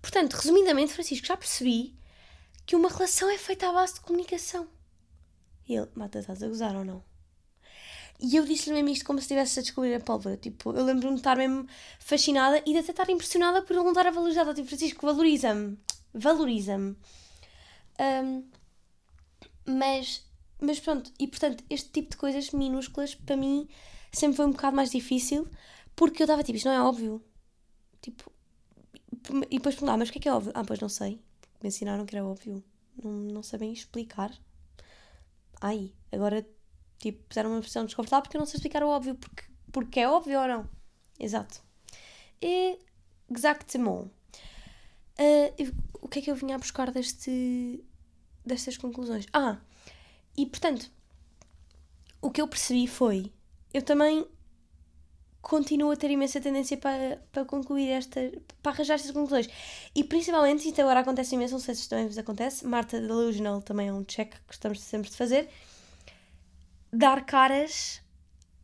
Portanto, 0.00 0.34
resumidamente, 0.34 0.92
Francisco, 0.92 1.26
já 1.26 1.36
percebi 1.36 1.94
que 2.64 2.76
uma 2.76 2.88
relação 2.88 3.30
é 3.30 3.38
feita 3.38 3.68
à 3.68 3.72
base 3.72 3.94
de 3.94 4.00
comunicação. 4.00 4.68
E 5.68 5.74
ele, 5.74 5.88
mata, 5.94 6.18
estás 6.18 6.42
a 6.42 6.48
gozar 6.48 6.76
ou 6.76 6.84
não? 6.84 7.02
E 8.20 8.36
eu 8.36 8.44
disse-lhe 8.44 8.74
mesmo 8.74 8.88
isto 8.90 9.04
como 9.04 9.18
se 9.18 9.24
estivesse 9.24 9.58
a 9.58 9.62
descobrir 9.62 9.94
a 9.94 10.00
pólvora. 10.00 10.36
Tipo, 10.36 10.72
eu 10.72 10.84
lembro-me 10.84 11.14
de 11.14 11.20
estar 11.20 11.36
mesmo 11.36 11.66
fascinada 11.98 12.62
e 12.64 12.72
de 12.72 12.78
até 12.78 12.90
estar 12.90 13.08
impressionada 13.10 13.62
por 13.62 13.74
ele 13.74 13.82
não 13.82 13.90
estar 13.90 14.06
a 14.06 14.10
valorizar. 14.10 14.44
Tipo, 14.54 14.68
Francisco, 14.68 15.06
valoriza-me. 15.06 15.78
Valoriza-me. 16.14 16.96
Um, 18.00 18.44
mas, 19.66 20.24
mas 20.60 20.80
pronto, 20.80 21.12
e 21.18 21.26
portanto, 21.26 21.64
este 21.68 21.90
tipo 21.90 22.10
de 22.10 22.16
coisas 22.16 22.50
minúsculas 22.52 23.14
para 23.14 23.36
mim 23.36 23.68
sempre 24.12 24.36
foi 24.36 24.46
um 24.46 24.52
bocado 24.52 24.76
mais 24.76 24.90
difícil 24.90 25.48
porque 25.94 26.22
eu 26.22 26.24
estava 26.24 26.42
tipo, 26.44 26.56
isto 26.56 26.66
não 26.66 26.74
é 26.74 26.82
óbvio. 26.82 27.22
Tipo, 28.00 28.30
e 29.50 29.56
depois 29.56 29.74
perguntar, 29.74 29.96
mas 29.96 30.08
o 30.08 30.12
que 30.12 30.18
é 30.18 30.22
que 30.22 30.28
é 30.28 30.32
óbvio? 30.32 30.52
Ah, 30.54 30.64
pois 30.64 30.78
não 30.78 30.88
sei. 30.88 31.20
Me 31.62 31.68
ensinaram 31.68 32.06
que 32.06 32.14
era 32.14 32.24
óbvio. 32.24 32.62
não, 33.02 33.10
não 33.10 33.42
sabem 33.42 33.72
explicar. 33.72 34.32
Ai, 35.60 35.92
agora 36.12 36.46
tipo, 36.98 37.22
puseram 37.28 37.50
uma 37.50 37.60
posição 37.60 37.84
desconfortável 37.84 38.22
porque 38.22 38.36
eu 38.36 38.40
não 38.40 38.46
sei 38.46 38.56
explicar 38.58 38.82
o 38.82 38.88
óbvio, 38.88 39.14
porque, 39.14 39.44
porque 39.72 40.00
é 40.00 40.08
óbvio 40.08 40.40
ou 40.40 40.48
não. 40.48 40.70
Exato. 41.18 41.62
E, 42.40 42.78
exactement. 43.30 44.10
Uh, 45.18 45.72
o 46.00 46.08
que 46.08 46.18
é 46.18 46.22
que 46.22 46.30
eu 46.30 46.36
vinha 46.36 46.56
a 46.56 46.58
buscar 46.58 46.90
deste, 46.90 47.82
destas 48.44 48.76
conclusões? 48.76 49.26
Ah, 49.32 49.58
e 50.36 50.46
portanto, 50.46 50.90
o 52.20 52.30
que 52.30 52.40
eu 52.40 52.48
percebi 52.48 52.86
foi, 52.86 53.32
eu 53.72 53.82
também 53.82 54.26
continuo 55.40 55.92
a 55.92 55.96
ter 55.96 56.10
imensa 56.10 56.40
tendência 56.40 56.76
para, 56.76 57.22
para 57.30 57.44
concluir 57.44 57.88
esta, 57.88 58.20
para 58.60 58.72
arranjar 58.72 58.94
estas 58.94 59.12
conclusões. 59.12 59.48
E 59.94 60.02
principalmente, 60.02 60.68
isto 60.68 60.80
agora 60.80 61.00
acontece 61.00 61.36
imenso, 61.36 61.54
não 61.54 61.60
sei 61.60 61.74
se 61.74 61.88
também 61.88 62.06
vos 62.06 62.18
acontece, 62.18 62.66
Marta 62.66 63.00
Delusional 63.00 63.62
também 63.62 63.88
é 63.88 63.92
um 63.92 64.02
check 64.02 64.34
que 64.46 64.54
estamos 64.54 64.80
sempre 64.80 65.08
de 65.08 65.16
fazer, 65.16 65.48
dar 66.96 67.24
caras 67.24 68.02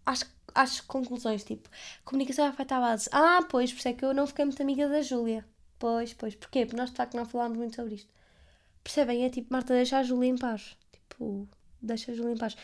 às, 0.06 0.24
às 0.54 0.80
conclusões, 0.80 1.44
tipo, 1.44 1.68
comunicação 2.04 2.46
afeta 2.46 2.76
a 2.76 2.80
base. 2.80 3.08
Ah, 3.12 3.40
pois, 3.48 3.72
por 3.72 3.78
isso 3.78 3.88
é 3.88 3.92
que 3.92 4.04
eu 4.04 4.14
não 4.14 4.26
fiquei 4.26 4.44
muito 4.44 4.62
amiga 4.62 4.88
da 4.88 5.02
Júlia. 5.02 5.44
Pois, 5.78 6.12
pois, 6.12 6.34
porquê? 6.34 6.64
Porque 6.64 6.80
nós 6.80 6.90
de 6.90 6.96
facto 6.96 7.16
não 7.16 7.24
falámos 7.24 7.58
muito 7.58 7.76
sobre 7.76 7.96
isto. 7.96 8.10
Percebem? 8.84 9.24
É 9.24 9.30
tipo, 9.30 9.52
Marta, 9.52 9.74
deixa 9.74 9.98
a 9.98 10.02
Júlia 10.02 10.30
em 10.30 10.36
paz. 10.36 10.76
Tipo, 10.92 11.48
deixa 11.80 12.12
a 12.12 12.14
Júlia 12.14 12.34
em 12.34 12.38
paz. 12.38 12.56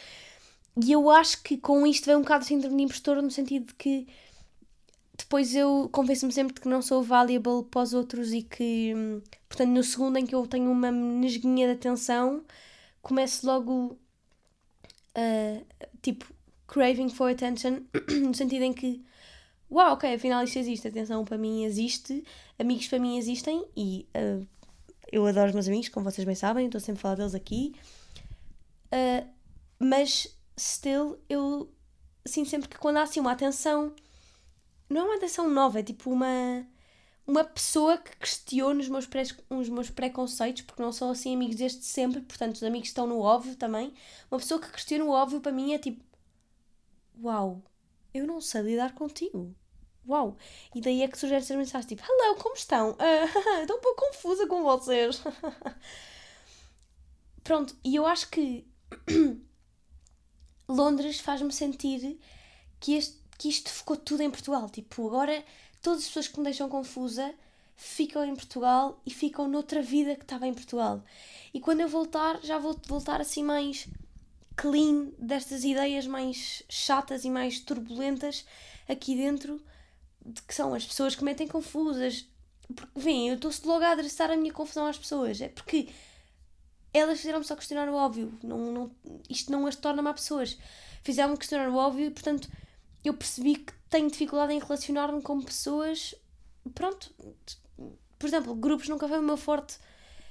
E 0.85 0.92
eu 0.92 1.11
acho 1.11 1.42
que 1.42 1.57
com 1.59 1.87
isto 1.87 2.07
vem 2.07 2.16
um 2.16 2.22
bocado 2.22 2.42
de 2.42 2.48
síndrome 2.48 2.76
de 2.76 2.83
impostor, 2.85 3.20
no 3.20 3.31
sentido 3.31 3.66
de 3.66 3.74
que 3.74 4.07
depois 5.16 5.54
eu 5.54 5.88
convenço-me 5.92 6.33
sempre 6.33 6.54
de 6.54 6.61
que 6.61 6.68
não 6.68 6.81
sou 6.81 7.02
valuable 7.02 7.64
para 7.68 7.83
os 7.83 7.92
outros 7.92 8.33
e 8.33 8.42
que, 8.42 8.94
portanto, 9.48 9.70
no 9.70 9.83
segundo 9.83 10.16
em 10.16 10.24
que 10.24 10.35
eu 10.35 10.46
tenho 10.46 10.70
uma 10.70 10.92
nesguinha 10.92 11.66
de 11.66 11.72
atenção, 11.72 12.44
começo 13.02 13.44
logo 13.44 13.98
uh, 15.18 15.66
tipo 16.00 16.24
craving 16.66 17.09
for 17.09 17.31
attention, 17.31 17.83
no 18.22 18.35
sentido 18.35 18.62
em 18.62 18.72
que 18.72 19.04
uau, 19.70 19.94
ok, 19.94 20.14
afinal 20.14 20.44
isto 20.44 20.59
existe, 20.59 20.88
atenção 20.88 21.24
para 21.24 21.37
mim 21.37 21.64
existe, 21.64 22.24
amigos 22.59 22.88
para 22.88 22.98
mim 22.98 23.18
existem 23.18 23.66
e 23.76 24.07
uh, 24.16 24.46
eu 25.11 25.26
adoro 25.26 25.48
os 25.48 25.54
meus 25.54 25.66
amigos, 25.66 25.88
como 25.88 26.11
vocês 26.11 26.24
bem 26.24 26.35
sabem, 26.35 26.66
estou 26.66 26.81
sempre 26.81 27.00
a 27.00 27.02
falar 27.02 27.14
deles 27.16 27.35
aqui, 27.35 27.74
uh, 28.92 29.26
mas 29.78 30.37
still, 30.59 31.18
eu 31.28 31.70
sinto 32.26 32.48
sempre 32.48 32.68
que 32.68 32.78
quando 32.78 32.98
há 32.98 33.02
assim 33.02 33.20
uma 33.20 33.33
atenção, 33.33 33.94
não 34.88 35.02
é 35.02 35.04
uma 35.04 35.16
atenção 35.16 35.48
nova, 35.48 35.81
é 35.81 35.83
tipo 35.83 36.11
uma, 36.11 36.66
uma 37.28 37.44
pessoa 37.44 37.98
que 37.98 38.16
questiona 38.16 38.80
os 38.80 38.88
meus, 38.88 39.06
pré, 39.06 39.22
os 39.50 39.68
meus 39.68 39.90
preconceitos, 39.90 40.62
porque 40.62 40.82
não 40.82 40.90
são 40.90 41.10
assim 41.10 41.34
amigos 41.34 41.56
desde 41.56 41.84
sempre, 41.84 42.22
portanto 42.22 42.56
os 42.56 42.62
amigos 42.62 42.88
estão 42.88 43.06
no 43.06 43.20
óbvio 43.20 43.54
também. 43.54 43.92
Uma 44.30 44.40
pessoa 44.40 44.58
que 44.58 44.72
questiona 44.72 45.04
o 45.04 45.10
óbvio 45.10 45.38
para 45.38 45.52
mim 45.52 45.74
é 45.74 45.78
tipo: 45.78 46.02
Uau, 47.22 47.62
eu 48.14 48.26
não 48.26 48.40
sei 48.40 48.62
lidar 48.62 48.94
contigo. 48.94 49.54
Uau! 50.08 50.38
E 50.74 50.80
daí 50.80 51.02
é 51.02 51.08
que 51.08 51.18
surgem 51.18 51.36
essas 51.36 51.54
mensagens 51.54 51.86
tipo: 51.86 52.02
Hello, 52.02 52.36
como 52.36 52.54
estão? 52.54 52.92
Uh, 52.92 53.38
estou 53.60 53.76
um 53.76 53.80
pouco 53.80 54.06
confusa 54.06 54.46
com 54.46 54.62
vocês. 54.62 55.22
Pronto, 57.44 57.76
e 57.84 57.94
eu 57.94 58.06
acho 58.06 58.30
que 58.30 58.66
Londres 60.66 61.20
faz-me 61.20 61.52
sentir 61.52 62.18
que, 62.80 62.94
este, 62.94 63.18
que 63.36 63.50
isto 63.50 63.70
ficou 63.70 63.98
tudo 63.98 64.22
em 64.22 64.30
Portugal. 64.30 64.70
Tipo, 64.70 65.08
agora 65.08 65.44
todas 65.82 66.00
as 66.00 66.06
pessoas 66.06 66.28
que 66.28 66.38
me 66.38 66.44
deixam 66.44 66.68
confusa 66.68 67.34
ficam 67.76 68.24
em 68.24 68.34
Portugal 68.34 69.00
e 69.06 69.10
ficam 69.10 69.46
noutra 69.48 69.80
vida 69.80 70.16
que 70.16 70.22
estava 70.22 70.46
em 70.46 70.54
Portugal. 70.54 71.02
E 71.54 71.60
quando 71.60 71.80
eu 71.80 71.88
voltar, 71.88 72.40
já 72.42 72.58
vou 72.58 72.78
voltar 72.86 73.20
assim 73.20 73.42
mais 73.42 73.88
clean 74.56 75.12
destas 75.16 75.62
ideias 75.62 76.06
mais 76.06 76.64
chatas 76.68 77.24
e 77.24 77.30
mais 77.30 77.60
turbulentas 77.60 78.44
aqui 78.88 79.14
dentro, 79.14 79.62
de 80.26 80.42
que 80.42 80.54
são 80.54 80.74
as 80.74 80.84
pessoas 80.84 81.14
que 81.14 81.24
metem 81.24 81.46
confusas. 81.46 82.26
Porque, 82.74 82.98
vem, 82.98 83.28
eu 83.28 83.36
estou-se 83.36 83.64
logo 83.66 83.84
a 83.84 83.92
adressar 83.92 84.30
a 84.30 84.36
minha 84.36 84.52
confusão 84.52 84.86
às 84.86 84.98
pessoas. 84.98 85.40
É 85.40 85.48
porque 85.48 85.88
elas 86.92 87.18
fizeram-me 87.18 87.44
só 87.44 87.54
questionar 87.54 87.88
o 87.88 87.94
óbvio. 87.94 88.36
Não, 88.42 88.72
não, 88.72 88.90
isto 89.30 89.52
não 89.52 89.66
as 89.66 89.76
torna 89.76 90.02
má 90.02 90.12
pessoas. 90.12 90.58
Fizeram-me 91.02 91.38
questionar 91.38 91.68
o 91.68 91.76
óbvio 91.76 92.06
e, 92.06 92.10
portanto, 92.10 92.50
eu 93.04 93.14
percebi 93.14 93.56
que 93.56 93.72
tenho 93.88 94.11
dificuldade 94.11 94.53
em 94.53 94.59
relacionar-me 94.59 95.22
com 95.22 95.40
pessoas. 95.40 96.14
Pronto. 96.74 97.14
Por 98.18 98.27
exemplo, 98.27 98.55
grupos 98.55 98.88
nunca 98.88 99.09
foi 99.09 99.18
o 99.18 99.22
meu 99.22 99.37
forte. 99.37 99.79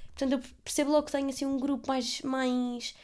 Portanto, 0.08 0.32
eu 0.32 0.54
percebo 0.64 0.90
logo 0.90 1.06
que 1.06 1.12
tenho 1.12 1.28
assim 1.28 1.46
um 1.46 1.58
grupo 1.58 1.86
mais. 1.88 2.22
mais 2.22 2.94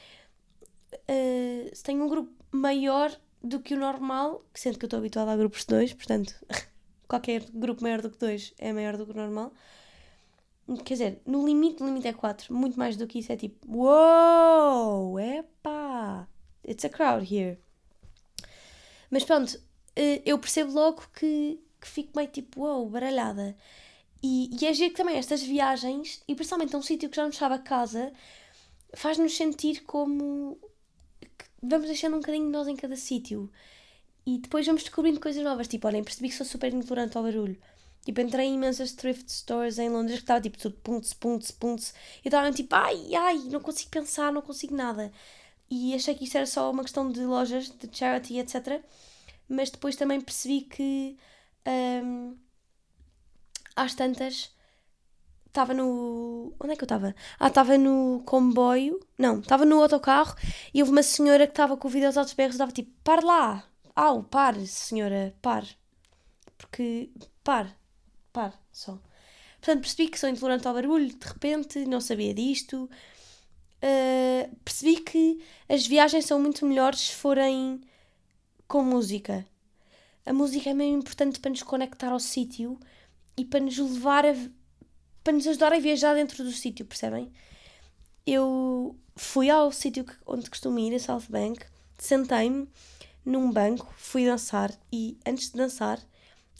uh, 0.92 1.82
tenho 1.82 2.04
um 2.04 2.08
grupo 2.08 2.32
maior 2.50 3.16
do 3.42 3.60
que 3.60 3.74
o 3.74 3.78
normal, 3.78 4.44
sendo 4.54 4.78
que 4.78 4.84
eu 4.84 4.86
estou 4.86 4.98
habituada 4.98 5.32
a 5.32 5.36
grupos 5.36 5.60
de 5.60 5.66
dois, 5.66 5.92
portanto, 5.92 6.34
qualquer 7.06 7.44
grupo 7.52 7.82
maior 7.82 8.00
do 8.00 8.10
que 8.10 8.18
dois 8.18 8.54
é 8.58 8.72
maior 8.72 8.96
do 8.96 9.04
que 9.04 9.12
o 9.12 9.16
normal. 9.16 9.52
Quer 10.84 10.94
dizer, 10.94 11.22
no 11.26 11.44
limite, 11.44 11.82
o 11.82 11.86
limite 11.86 12.08
é 12.08 12.12
4. 12.14 12.54
Muito 12.54 12.78
mais 12.78 12.96
do 12.96 13.06
que 13.06 13.18
isso 13.18 13.30
é 13.30 13.36
tipo, 13.36 13.76
uou, 13.76 15.20
epá, 15.20 16.26
it's 16.66 16.84
a 16.86 16.88
crowd 16.88 17.22
here. 17.22 17.58
Mas 19.10 19.24
pronto, 19.24 19.60
eu 20.24 20.38
percebo 20.38 20.72
logo 20.72 21.02
que, 21.14 21.60
que 21.80 21.88
fico 21.88 22.12
meio 22.16 22.28
tipo, 22.28 22.62
uou, 22.62 22.88
baralhada. 22.88 23.56
E, 24.22 24.50
e 24.60 24.66
é 24.66 24.72
giro 24.72 24.90
que 24.90 24.96
também 24.96 25.16
estas 25.16 25.42
viagens, 25.42 26.22
e 26.26 26.34
principalmente 26.34 26.74
a 26.74 26.78
um 26.78 26.82
sítio 26.82 27.10
que 27.10 27.16
já 27.16 27.26
nos 27.26 27.34
estava 27.34 27.56
a 27.56 27.58
casa, 27.58 28.12
faz-nos 28.94 29.36
sentir 29.36 29.82
como 29.84 30.58
vamos 31.62 31.86
deixando 31.86 32.14
um 32.16 32.20
bocadinho 32.20 32.46
de 32.46 32.52
nós 32.52 32.68
em 32.68 32.76
cada 32.76 32.96
sítio. 32.96 33.50
E 34.26 34.38
depois 34.38 34.66
vamos 34.66 34.82
descobrindo 34.82 35.20
coisas 35.20 35.42
novas. 35.42 35.68
Tipo, 35.68 35.86
olhem, 35.86 36.02
percebi 36.04 36.28
que 36.28 36.34
sou 36.36 36.46
super 36.46 36.72
intolerante 36.72 37.16
ao 37.16 37.22
barulho. 37.22 37.58
Tipo, 38.04 38.20
entrei 38.20 38.46
em 38.46 38.54
imensas 38.54 38.92
thrift 38.92 39.30
stores 39.30 39.78
em 39.78 39.88
Londres 39.88 40.16
que 40.16 40.24
estava 40.24 40.40
tipo 40.40 40.58
tudo 40.58 40.76
punts, 40.76 41.12
punts, 41.12 41.50
punts. 41.50 41.94
E 42.24 42.28
estava 42.28 42.50
tipo, 42.52 42.74
ai, 42.74 43.14
ai, 43.14 43.38
não 43.50 43.60
consigo 43.60 43.90
pensar, 43.90 44.32
não 44.32 44.42
consigo 44.42 44.74
nada. 44.74 45.12
E 45.70 45.94
achei 45.94 46.14
que 46.14 46.24
isso 46.24 46.36
era 46.36 46.46
só 46.46 46.70
uma 46.70 46.82
questão 46.82 47.10
de 47.10 47.20
lojas, 47.24 47.68
de 47.70 47.88
charity, 47.96 48.38
etc. 48.38 48.82
Mas 49.48 49.70
depois 49.70 49.96
também 49.96 50.20
percebi 50.20 50.62
que 50.62 51.16
um, 52.04 52.36
às 53.76 53.94
tantas 53.94 54.54
estava 55.46 55.74
no. 55.74 56.54
Onde 56.60 56.72
é 56.72 56.76
que 56.76 56.82
eu 56.82 56.86
estava? 56.86 57.14
Ah, 57.38 57.48
estava 57.48 57.78
no 57.78 58.22
comboio. 58.26 59.00
Não, 59.18 59.40
estava 59.40 59.64
no 59.64 59.80
autocarro 59.82 60.36
e 60.72 60.80
houve 60.82 60.92
uma 60.92 61.02
senhora 61.02 61.46
que 61.46 61.52
estava 61.52 61.76
com 61.76 61.88
o 61.88 61.90
vídeo 61.90 62.06
aos 62.06 62.16
altos 62.16 62.34
berros 62.34 62.54
e 62.54 62.56
estava 62.56 62.72
tipo, 62.72 62.90
par 63.02 63.22
lá! 63.22 63.64
Au, 63.96 64.24
pare, 64.24 64.66
senhora, 64.66 65.34
pare. 65.40 65.68
Porque, 66.58 67.10
pare 67.44 67.74
par, 68.34 68.52
só. 68.72 69.00
Portanto, 69.60 69.80
percebi 69.82 70.08
que 70.10 70.18
sou 70.18 70.28
intolerante 70.28 70.66
ao 70.66 70.74
barulho, 70.74 71.08
de 71.08 71.26
repente, 71.26 71.86
não 71.86 72.00
sabia 72.00 72.34
disto. 72.34 72.90
Uh, 73.82 74.56
percebi 74.64 74.96
que 75.00 75.42
as 75.68 75.86
viagens 75.86 76.26
são 76.26 76.40
muito 76.40 76.66
melhores 76.66 77.00
se 77.00 77.14
forem 77.14 77.80
com 78.66 78.82
música. 78.82 79.46
A 80.26 80.32
música 80.32 80.70
é 80.70 80.74
mesmo 80.74 80.98
importante 80.98 81.38
para 81.40 81.50
nos 81.50 81.62
conectar 81.62 82.12
ao 82.12 82.20
sítio 82.20 82.78
e 83.36 83.44
para 83.44 83.60
nos 83.60 83.78
levar 83.78 84.24
a. 84.24 84.34
para 85.22 85.32
nos 85.32 85.46
ajudar 85.46 85.72
a 85.72 85.78
viajar 85.78 86.14
dentro 86.14 86.42
do 86.44 86.52
sítio, 86.52 86.86
percebem? 86.86 87.30
Eu 88.26 88.96
fui 89.16 89.50
ao 89.50 89.70
sítio 89.70 90.04
onde 90.26 90.48
costumo 90.48 90.78
ir, 90.78 90.94
a 90.94 90.98
South 90.98 91.26
Bank, 91.28 91.64
sentei-me 91.98 92.68
num 93.24 93.50
banco, 93.50 93.92
fui 93.96 94.26
dançar 94.26 94.72
e 94.92 95.18
antes 95.26 95.50
de 95.50 95.56
dançar 95.56 96.00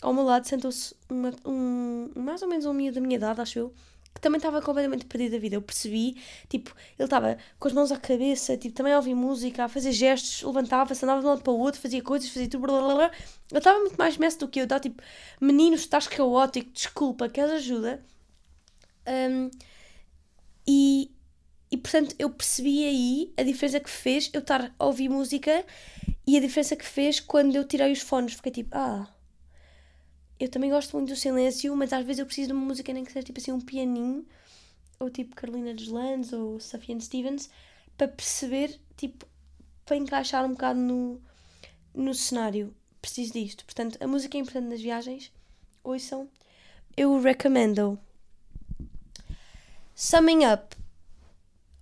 ao 0.04 0.12
meu 0.12 0.24
lado 0.24 0.46
sentou-se 0.46 0.94
um, 1.10 2.10
mais 2.14 2.42
ou 2.42 2.48
menos 2.48 2.66
um 2.66 2.74
miúdo 2.74 2.96
da 2.96 3.00
minha 3.00 3.16
idade, 3.16 3.40
acho 3.40 3.58
eu, 3.58 3.74
que 4.14 4.20
também 4.20 4.38
estava 4.38 4.62
completamente 4.62 5.04
perdido 5.06 5.32
da 5.32 5.38
vida. 5.38 5.56
Eu 5.56 5.62
percebi, 5.62 6.16
tipo, 6.48 6.74
ele 6.98 7.06
estava 7.06 7.36
com 7.58 7.68
as 7.68 7.74
mãos 7.74 7.90
à 7.90 7.98
cabeça, 7.98 8.56
tipo, 8.56 8.74
também 8.74 8.92
a 8.92 8.96
ouvir 8.96 9.14
música, 9.14 9.64
a 9.64 9.68
fazer 9.68 9.92
gestos, 9.92 10.42
levantava-se, 10.42 11.04
andava 11.04 11.20
de 11.20 11.26
um 11.26 11.30
lado 11.30 11.42
para 11.42 11.52
o 11.52 11.58
outro, 11.58 11.80
fazia 11.80 12.02
coisas, 12.02 12.28
fazia 12.28 12.48
tudo, 12.48 12.66
blá, 12.66 12.80
blá, 12.80 12.94
blá. 12.94 13.10
Ele 13.50 13.58
estava 13.58 13.78
muito 13.80 13.96
mais 13.96 14.16
mess 14.16 14.36
do 14.36 14.48
que 14.48 14.60
eu, 14.60 14.64
estava 14.64 14.80
tipo, 14.80 15.02
menino, 15.40 15.74
estás 15.74 16.06
caótico, 16.06 16.70
desculpa, 16.70 17.28
queres 17.28 17.50
ajuda? 17.52 18.04
Um, 19.06 19.50
e, 20.66 21.10
e 21.70 21.76
portanto 21.76 22.14
eu 22.18 22.30
percebi 22.30 22.86
aí 22.86 23.34
a 23.36 23.42
diferença 23.42 23.78
que 23.80 23.90
fez 23.90 24.30
eu 24.32 24.40
estar 24.40 24.74
a 24.78 24.86
ouvir 24.86 25.10
música 25.10 25.64
e 26.26 26.36
a 26.36 26.40
diferença 26.40 26.74
que 26.74 26.84
fez 26.84 27.20
quando 27.20 27.54
eu 27.54 27.64
tirei 27.64 27.92
os 27.92 28.00
fones. 28.00 28.34
Fiquei 28.34 28.52
tipo, 28.52 28.70
ah, 28.72 29.06
eu 30.38 30.48
também 30.48 30.70
gosto 30.70 30.96
muito 30.96 31.10
do 31.10 31.16
silêncio, 31.16 31.74
mas 31.76 31.92
às 31.92 32.04
vezes 32.04 32.20
eu 32.20 32.26
preciso 32.26 32.48
de 32.48 32.52
uma 32.52 32.64
música 32.64 32.92
nem 32.92 33.04
que 33.04 33.12
seja 33.12 33.24
tipo 33.24 33.38
assim 33.40 33.52
um 33.52 33.60
pianinho, 33.60 34.26
ou 34.98 35.10
tipo 35.10 35.34
Carolina 35.34 35.74
Deslandes 35.74 36.32
ou 36.32 36.58
Safiane 36.60 37.00
Stevens, 37.00 37.50
para 37.96 38.08
perceber, 38.08 38.80
tipo, 38.96 39.26
para 39.84 39.96
encaixar 39.96 40.44
um 40.44 40.50
bocado 40.50 40.80
no, 40.80 41.20
no 41.94 42.14
cenário. 42.14 42.74
Preciso 43.00 43.34
disto. 43.34 43.64
Portanto, 43.64 43.98
a 44.00 44.06
música 44.06 44.36
é 44.36 44.40
importante 44.40 44.68
nas 44.68 44.80
viagens. 44.80 45.30
Ouçam. 45.82 46.28
Eu 46.96 47.20
recomendo. 47.20 47.98
Summing 49.94 50.46
up. 50.46 50.76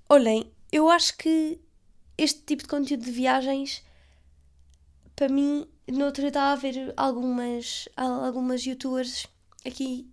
olhem, 0.08 0.50
eu 0.70 0.90
acho 0.90 1.16
que 1.16 1.58
este 2.18 2.40
tipo 2.42 2.62
de 2.64 2.68
conteúdo 2.68 3.04
de 3.04 3.10
viagens, 3.10 3.82
para 5.16 5.28
mim, 5.28 5.66
no 5.88 6.05
outro 6.05 6.27
estava 6.27 6.53
a 6.53 6.57
ver 6.57 6.92
algumas, 6.97 7.88
algumas 7.97 8.64
youtubers 8.64 9.27
aqui 9.66 10.09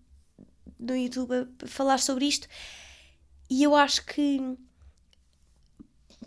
no 0.79 0.95
YouTube 0.95 1.47
a 1.63 1.67
falar 1.67 1.99
sobre 1.99 2.25
isto 2.25 2.47
e 3.49 3.63
eu 3.63 3.75
acho 3.75 4.05
que 4.05 4.57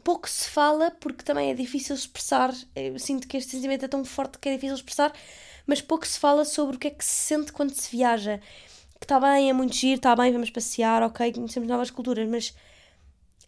pouco 0.02 0.28
se 0.28 0.48
fala 0.48 0.90
porque 0.90 1.22
também 1.22 1.50
é 1.50 1.54
difícil 1.54 1.94
expressar. 1.94 2.52
Eu 2.74 2.98
sinto 2.98 3.28
que 3.28 3.36
este 3.36 3.52
sentimento 3.52 3.84
é 3.84 3.88
tão 3.88 4.04
forte 4.04 4.38
que 4.38 4.48
é 4.48 4.54
difícil 4.54 4.74
expressar, 4.74 5.12
mas 5.66 5.80
pouco 5.80 6.06
se 6.06 6.18
fala 6.18 6.44
sobre 6.44 6.76
o 6.76 6.78
que 6.78 6.88
é 6.88 6.90
que 6.90 7.04
se 7.04 7.26
sente 7.26 7.52
quando 7.52 7.70
se 7.70 7.88
viaja. 7.94 8.40
Que 8.98 9.04
está 9.04 9.18
bem, 9.18 9.50
é 9.50 9.52
muito 9.52 9.74
giro, 9.74 9.96
está 9.96 10.14
bem, 10.14 10.32
vamos 10.32 10.50
passear, 10.50 11.02
ok, 11.02 11.32
conhecemos 11.32 11.68
novas 11.68 11.90
culturas, 11.90 12.28
mas 12.28 12.54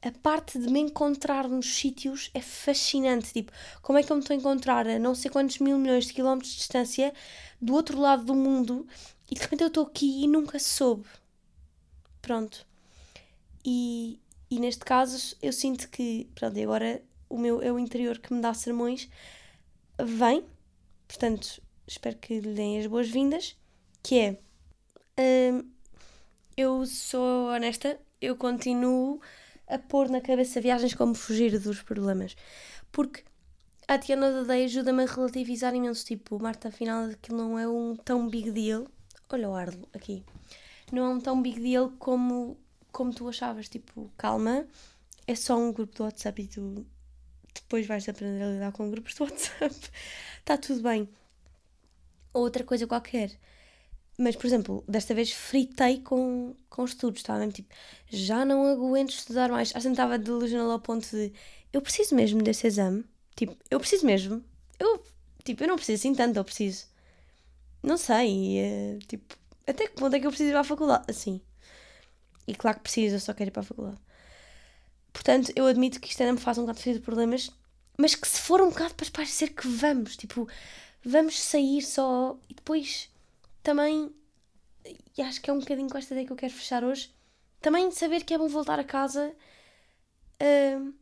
a 0.05 0.12
parte 0.12 0.59
de 0.59 0.69
me 0.71 0.81
encontrar 0.81 1.49
nos 1.49 1.77
sítios 1.77 2.31
é 2.35 2.40
fascinante. 2.40 3.33
Tipo, 3.33 3.51
como 3.81 3.99
é 3.99 4.03
que 4.03 4.12
eu 4.12 4.17
me 4.17 4.21
estou 4.21 4.35
a 4.35 4.38
encontrar 4.38 4.87
a 4.87 4.99
não 4.99 5.14
sei 5.14 5.31
quantos 5.31 5.59
mil 5.59 5.79
milhões 5.79 6.07
de 6.07 6.12
quilómetros 6.12 6.53
de 6.53 6.59
distância 6.59 7.14
do 7.59 7.73
outro 7.73 7.99
lado 7.99 8.23
do 8.23 8.35
mundo 8.35 8.87
e 9.31 9.35
de 9.35 9.40
repente 9.40 9.62
eu 9.62 9.69
estou 9.69 9.87
aqui 9.87 10.23
e 10.23 10.29
nunca 10.29 10.59
soube. 10.59 11.07
Pronto. 12.21 12.67
E, 13.64 14.21
e 14.51 14.61
neste 14.61 14.85
caso 14.85 15.35
eu 15.40 15.53
sinto 15.55 15.88
que, 15.88 16.29
pronto, 16.35 16.61
agora 16.61 17.03
o 17.31 17.38
meu 17.38 17.62
é 17.62 17.73
o 17.73 17.79
interior 17.79 18.19
que 18.19 18.35
me 18.35 18.43
dá 18.43 18.53
sermões, 18.53 19.09
vem, 19.99 20.45
portanto, 21.09 21.62
espero 21.87 22.19
que 22.19 22.40
lhe 22.40 22.55
deem 22.55 22.79
as 22.79 22.87
boas-vindas, 22.87 23.57
que 24.03 24.19
é, 24.19 24.38
hum, 25.51 25.71
eu 26.59 26.85
sou 26.85 27.49
honesta, 27.49 27.99
eu 28.21 28.37
continuo 28.37 29.19
a 29.66 29.79
pôr 29.79 30.09
na 30.09 30.20
cabeça 30.20 30.61
viagens 30.61 30.94
como 30.94 31.14
fugir 31.14 31.59
dos 31.59 31.83
problemas, 31.83 32.37
porque 32.92 33.24
a 33.87 33.98
Tiana 33.98 34.31
da 34.31 34.42
Day 34.42 34.64
ajuda-me 34.64 35.05
a 35.05 35.07
relativizar 35.07 35.74
imenso, 35.74 36.05
tipo, 36.05 36.38
Marta, 36.38 36.68
afinal 36.68 37.05
aquilo 37.05 37.38
não 37.38 37.59
é 37.59 37.68
um 37.68 37.96
tão 37.96 38.29
big 38.29 38.50
deal, 38.50 38.87
olha 39.31 39.48
o 39.48 39.55
Arlo 39.55 39.88
aqui, 39.92 40.24
não 40.92 41.05
é 41.05 41.09
um 41.09 41.20
tão 41.20 41.40
big 41.40 41.61
deal 41.61 41.92
como 41.98 42.57
como 42.92 43.12
tu 43.12 43.29
achavas, 43.29 43.68
tipo, 43.68 44.09
calma, 44.16 44.64
é 45.27 45.35
só 45.35 45.59
um 45.59 45.72
grupo 45.72 45.96
do 45.96 46.05
WhatsApp 46.05 46.42
e 46.42 46.46
tu 46.46 46.87
depois 47.53 47.87
vais 47.87 48.09
aprender 48.09 48.42
a 48.42 48.50
lidar 48.50 48.72
com 48.72 48.90
grupos 48.90 49.14
do 49.14 49.24
WhatsApp. 49.24 49.74
Está 50.38 50.57
tudo 50.57 50.83
bem. 50.83 51.09
Outra 52.33 52.62
coisa 52.64 52.87
qualquer. 52.87 53.33
Mas, 54.16 54.37
por 54.37 54.46
exemplo, 54.46 54.85
desta 54.87 55.14
vez 55.14 55.33
fritei 55.33 56.00
com, 56.00 56.55
com 56.70 56.85
estudos, 56.85 57.20
estava 57.20 57.40
mesmo 57.40 57.53
tipo, 57.53 57.74
já 58.09 58.44
não 58.44 58.66
aguento 58.66 59.11
estudar 59.11 59.50
mais. 59.50 59.72
Vezes 59.72 59.90
estava 59.90 60.18
delusional 60.18 60.70
ao 60.70 60.81
ponto 60.81 61.09
de, 61.11 61.33
eu 61.72 61.83
preciso 61.83 62.14
mesmo 62.14 62.42
desse 62.42 62.66
exame. 62.66 63.05
Tipo, 63.35 63.57
eu 63.70 63.81
preciso 63.81 64.07
mesmo. 64.07 64.44
Eu, 64.79 65.03
tipo, 65.42 65.64
eu 65.64 65.68
não 65.68 65.77
preciso 65.77 66.00
assim 66.00 66.14
tanto, 66.14 66.37
eu 66.37 66.44
preciso. 66.44 66.87
Não 67.83 67.96
sei, 67.96 68.59
é, 68.59 68.98
tipo, 69.07 69.37
até 69.66 69.88
que 69.88 69.94
ponto 69.94 70.14
é 70.14 70.20
que 70.20 70.27
eu 70.27 70.31
preciso 70.31 70.50
ir 70.50 70.57
à 70.57 70.64
faculdade? 70.64 71.05
Assim, 71.09 71.40
e 72.46 72.55
claro 72.55 72.77
que 72.79 72.85
preciso, 72.85 73.16
eu 73.16 73.20
só 73.20 73.33
quero 73.35 73.50
ir 73.50 73.53
para 73.53 73.62
a 73.62 73.64
faculdade. 73.64 73.98
Portanto, 75.12 75.53
eu 75.57 75.66
admito 75.66 76.00
que 76.00 76.09
isto 76.09 76.20
ainda 76.22 76.35
me 76.35 76.40
faz 76.40 76.59
um 76.59 76.62
bocado 76.62 76.81
de 76.81 77.00
problemas, 77.00 77.50
mas 77.96 78.14
que 78.14 78.29
se 78.29 78.40
for 78.40 78.61
um 78.61 78.68
bocado 78.70 78.94
para 78.94 79.11
parecer 79.11 79.50
que 79.55 79.66
vamos, 79.66 80.16
tipo, 80.16 80.48
vamos 81.05 81.40
sair 81.40 81.83
só 81.83 82.38
e 82.48 82.55
depois 82.55 83.11
também, 83.64 84.14
e 85.16 85.22
acho 85.22 85.40
que 85.40 85.50
é 85.50 85.53
um 85.53 85.59
bocadinho 85.59 85.88
com 85.88 85.98
esta 85.98 86.14
ideia 86.14 86.27
que 86.27 86.33
eu 86.33 86.37
quero 86.37 86.53
fechar 86.53 86.85
hoje, 86.85 87.12
também 87.61 87.90
saber 87.90 88.22
que 88.22 88.35
é 88.35 88.38
bom 88.38 88.46
voltar 88.46 88.79
a 88.79 88.85
casa. 88.85 89.35
Uh, 90.40 90.94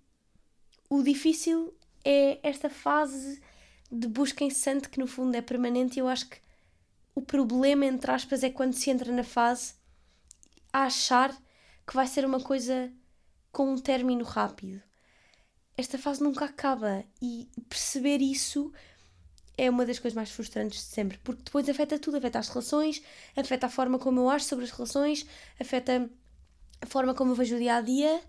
o 0.88 1.02
difícil 1.02 1.74
é 2.04 2.38
esta 2.42 2.70
fase 2.70 3.42
de 3.90 4.06
busca 4.06 4.44
incessante 4.44 4.88
que 4.88 5.00
no 5.00 5.08
fundo 5.08 5.34
é 5.36 5.42
permanente 5.42 5.96
e 5.96 6.00
eu 6.00 6.08
acho 6.08 6.28
que 6.28 6.38
o 7.14 7.20
problema, 7.20 7.84
entre 7.84 8.10
aspas, 8.10 8.44
é 8.44 8.48
quando 8.48 8.74
se 8.74 8.90
entra 8.90 9.12
na 9.12 9.24
fase 9.24 9.74
a 10.72 10.84
achar 10.84 11.36
que 11.86 11.94
vai 11.94 12.06
ser 12.06 12.24
uma 12.24 12.40
coisa 12.40 12.90
com 13.50 13.72
um 13.72 13.76
término 13.76 14.24
rápido. 14.24 14.80
Esta 15.76 15.98
fase 15.98 16.22
nunca 16.22 16.44
acaba 16.44 17.04
e 17.20 17.48
perceber 17.68 18.22
isso 18.22 18.72
é 19.56 19.68
uma 19.70 19.86
das 19.86 19.98
coisas 19.98 20.16
mais 20.16 20.30
frustrantes 20.30 20.80
de 20.80 20.86
sempre, 20.86 21.18
porque 21.24 21.42
depois 21.44 21.68
afeta 21.68 21.98
tudo, 21.98 22.16
afeta 22.16 22.38
as 22.38 22.48
relações, 22.48 23.02
afeta 23.36 23.66
a 23.66 23.70
forma 23.70 23.98
como 23.98 24.20
eu 24.20 24.30
acho 24.30 24.46
sobre 24.46 24.64
as 24.64 24.70
relações, 24.70 25.26
afeta 25.60 26.10
a 26.80 26.86
forma 26.86 27.14
como 27.14 27.32
eu 27.32 27.36
vejo 27.36 27.56
o 27.56 27.58
dia 27.58 27.76
a 27.76 27.80
dia. 27.80 28.20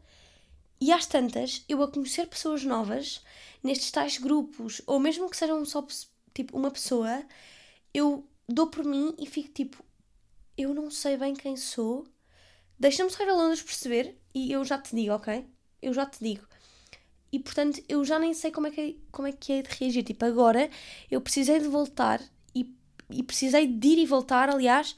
E 0.81 0.91
às 0.91 1.05
tantas, 1.05 1.63
eu 1.69 1.81
a 1.81 1.88
conhecer 1.91 2.27
pessoas 2.27 2.63
novas 2.63 3.23
nestes 3.63 3.91
tais 3.91 4.17
grupos, 4.17 4.81
ou 4.86 4.99
mesmo 4.99 5.29
que 5.29 5.38
sejam 5.38 5.63
só 5.65 5.86
tipo 6.33 6.57
uma 6.57 6.71
pessoa, 6.71 7.23
eu 7.93 8.27
dou 8.47 8.67
por 8.67 8.83
mim 8.86 9.15
e 9.17 9.25
fico 9.25 9.49
tipo, 9.53 9.83
eu 10.57 10.73
não 10.73 10.91
sei 10.91 11.17
bem 11.17 11.33
quem 11.36 11.55
sou, 11.55 12.05
Deixa-me 12.79 13.09
só 13.09 13.23
ir 13.23 13.29
a 13.29 13.33
Londres 13.33 13.62
perceber 13.62 14.19
e 14.33 14.51
eu 14.51 14.63
já 14.65 14.77
te 14.77 14.95
digo, 14.95 15.13
ok? 15.13 15.47
Eu 15.81 15.93
já 15.93 16.05
te 16.05 16.19
digo. 16.21 16.45
E 17.33 17.39
portanto, 17.39 17.83
eu 17.89 18.05
já 18.05 18.19
nem 18.19 18.31
sei 18.31 18.51
como 18.51 18.67
é 18.67 18.71
que, 18.71 19.01
como 19.11 19.27
é, 19.27 19.31
que 19.31 19.53
é 19.53 19.61
de 19.63 19.69
reagir. 19.75 20.03
Tipo, 20.03 20.23
agora 20.23 20.69
eu 21.09 21.19
precisei 21.19 21.59
de 21.59 21.67
voltar 21.67 22.21
e, 22.53 22.71
e 23.09 23.23
precisei 23.23 23.65
de 23.65 23.87
ir 23.87 23.97
e 23.97 24.05
voltar, 24.05 24.51
aliás, 24.51 24.95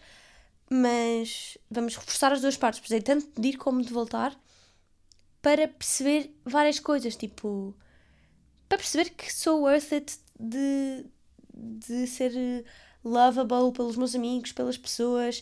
mas 0.70 1.58
vamos 1.72 1.96
reforçar 1.96 2.34
as 2.34 2.42
duas 2.42 2.58
partes. 2.58 2.82
Precisei 2.82 3.02
tanto 3.02 3.40
de 3.40 3.48
ir 3.48 3.58
como 3.58 3.82
de 3.82 3.94
voltar 3.94 4.38
para 5.42 5.66
perceber 5.66 6.36
várias 6.44 6.78
coisas, 6.78 7.16
tipo, 7.16 7.74
para 8.68 8.80
perceber 8.80 9.12
que 9.12 9.34
sou 9.34 9.62
worth 9.62 9.94
it 9.94 10.18
de, 10.38 11.06
de 11.54 12.06
ser 12.06 12.66
lovable 13.02 13.72
pelos 13.72 13.96
meus 13.96 14.14
amigos, 14.14 14.52
pelas 14.52 14.78
pessoas, 14.78 15.42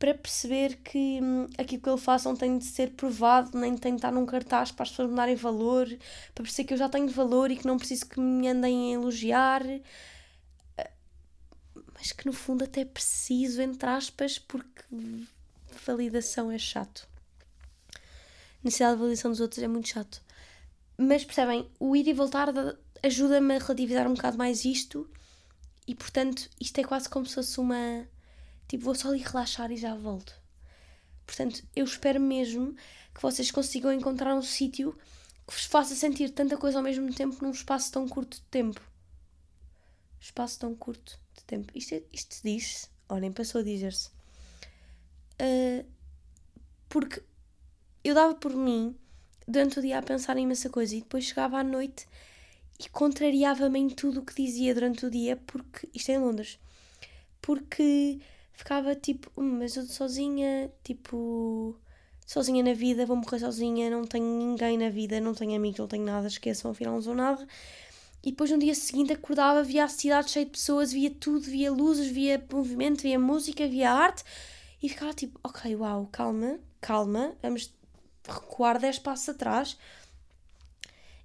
para 0.00 0.14
perceber 0.14 0.76
que 0.76 1.20
hum, 1.22 1.46
aquilo 1.58 1.82
que 1.82 1.88
ele 1.90 2.00
faça 2.00 2.26
não 2.26 2.34
tem 2.34 2.56
de 2.56 2.64
ser 2.64 2.92
provado, 2.92 3.56
nem 3.56 3.76
tem 3.76 3.92
de 3.92 3.98
estar 3.98 4.10
num 4.10 4.24
cartaz 4.24 4.72
para 4.72 4.84
as 4.84 4.88
pessoas 4.88 5.10
me 5.10 5.14
darem 5.14 5.36
valor, 5.36 5.86
para 6.34 6.42
perceber 6.42 6.68
que 6.68 6.74
eu 6.74 6.78
já 6.78 6.88
tenho 6.88 7.08
valor 7.10 7.50
e 7.50 7.56
que 7.56 7.66
não 7.66 7.76
preciso 7.76 8.06
que 8.06 8.18
me 8.18 8.48
andem 8.48 8.92
a 8.92 8.94
elogiar, 8.94 9.62
ah, 10.78 10.90
mas 11.94 12.12
que 12.12 12.24
no 12.24 12.32
fundo 12.32 12.64
até 12.64 12.82
preciso, 12.82 13.60
entre 13.60 13.90
aspas, 13.90 14.38
porque 14.38 14.82
validação 15.86 16.50
é 16.50 16.56
chato. 16.56 17.06
Necessidade 18.64 18.94
de 18.94 19.00
validação 19.00 19.30
dos 19.30 19.40
outros 19.40 19.62
é 19.62 19.68
muito 19.68 19.88
chato. 19.88 20.22
Mas 20.96 21.24
percebem, 21.24 21.68
o 21.78 21.94
ir 21.94 22.08
e 22.08 22.14
voltar 22.14 22.48
ajuda-me 23.02 23.54
a 23.54 23.58
relativizar 23.58 24.08
um 24.08 24.14
bocado 24.14 24.38
mais 24.38 24.64
isto 24.64 25.06
e 25.86 25.94
portanto 25.94 26.48
isto 26.58 26.78
é 26.78 26.84
quase 26.84 27.08
como 27.08 27.26
se 27.26 27.34
fosse 27.34 27.60
uma 27.60 28.06
Tipo, 28.70 28.84
vou 28.84 28.94
só 28.94 29.08
ali 29.08 29.18
relaxar 29.18 29.72
e 29.72 29.76
já 29.76 29.96
volto. 29.96 30.32
Portanto, 31.26 31.60
eu 31.74 31.84
espero 31.84 32.20
mesmo 32.20 32.72
que 33.12 33.20
vocês 33.20 33.50
consigam 33.50 33.92
encontrar 33.92 34.32
um 34.32 34.42
sítio 34.42 34.96
que 35.44 35.52
vos 35.52 35.64
faça 35.64 35.92
sentir 35.96 36.30
tanta 36.30 36.56
coisa 36.56 36.78
ao 36.78 36.84
mesmo 36.84 37.12
tempo 37.12 37.36
num 37.42 37.50
espaço 37.50 37.90
tão 37.90 38.06
curto 38.08 38.36
de 38.36 38.44
tempo. 38.44 38.80
Espaço 40.20 40.60
tão 40.60 40.72
curto 40.72 41.18
de 41.36 41.42
tempo. 41.42 41.72
Isto, 41.76 41.96
é, 41.96 42.02
isto 42.12 42.36
diz-se, 42.44 42.88
olhem, 43.08 43.32
passou 43.32 43.60
a 43.60 43.64
dizer-se. 43.64 44.08
Uh, 45.42 45.84
porque 46.88 47.24
eu 48.04 48.14
dava 48.14 48.36
por 48.36 48.54
mim 48.54 48.96
durante 49.48 49.80
o 49.80 49.82
dia 49.82 49.98
a 49.98 50.02
pensar 50.02 50.36
em 50.36 50.44
imensa 50.44 50.70
coisa 50.70 50.94
e 50.94 51.00
depois 51.00 51.24
chegava 51.24 51.58
à 51.58 51.64
noite 51.64 52.06
e 52.78 52.88
contrariava-me 52.88 53.80
em 53.80 53.88
tudo 53.88 54.20
o 54.20 54.24
que 54.24 54.40
dizia 54.40 54.72
durante 54.74 55.06
o 55.06 55.10
dia, 55.10 55.36
porque 55.38 55.88
isto 55.92 56.10
é 56.10 56.14
em 56.14 56.18
Londres. 56.18 56.56
Porque 57.42 58.20
ficava 58.60 58.94
tipo, 58.94 59.30
hum, 59.36 59.58
mas 59.58 59.74
eu 59.74 59.84
sozinha, 59.84 60.70
tipo, 60.84 61.74
sozinha 62.26 62.62
na 62.62 62.74
vida, 62.74 63.06
vou 63.06 63.16
morrer 63.16 63.38
sozinha, 63.38 63.88
não 63.88 64.04
tenho 64.04 64.24
ninguém 64.24 64.76
na 64.76 64.90
vida, 64.90 65.18
não 65.18 65.34
tenho 65.34 65.56
amigos, 65.56 65.78
não 65.78 65.88
tenho 65.88 66.04
nada, 66.04 66.28
esqueçam, 66.28 66.70
afinal 66.70 66.94
não 66.94 67.02
sou 67.02 67.14
nada. 67.14 67.46
E 68.22 68.30
depois 68.30 68.50
no 68.50 68.58
dia 68.58 68.74
seguinte 68.74 69.14
acordava, 69.14 69.62
via 69.64 69.84
a 69.84 69.88
cidade 69.88 70.30
cheia 70.30 70.44
de 70.44 70.52
pessoas, 70.52 70.92
via 70.92 71.10
tudo, 71.10 71.40
via 71.40 71.72
luzes, 71.72 72.08
via 72.08 72.44
movimento, 72.52 73.00
via 73.00 73.18
música, 73.18 73.66
via 73.66 73.90
arte, 73.90 74.24
e 74.82 74.90
ficava 74.90 75.14
tipo, 75.14 75.40
ok, 75.42 75.74
uau, 75.76 76.06
calma, 76.12 76.60
calma, 76.82 77.34
vamos 77.42 77.72
recuar 78.28 78.78
10 78.78 78.98
passos 78.98 79.30
atrás. 79.30 79.78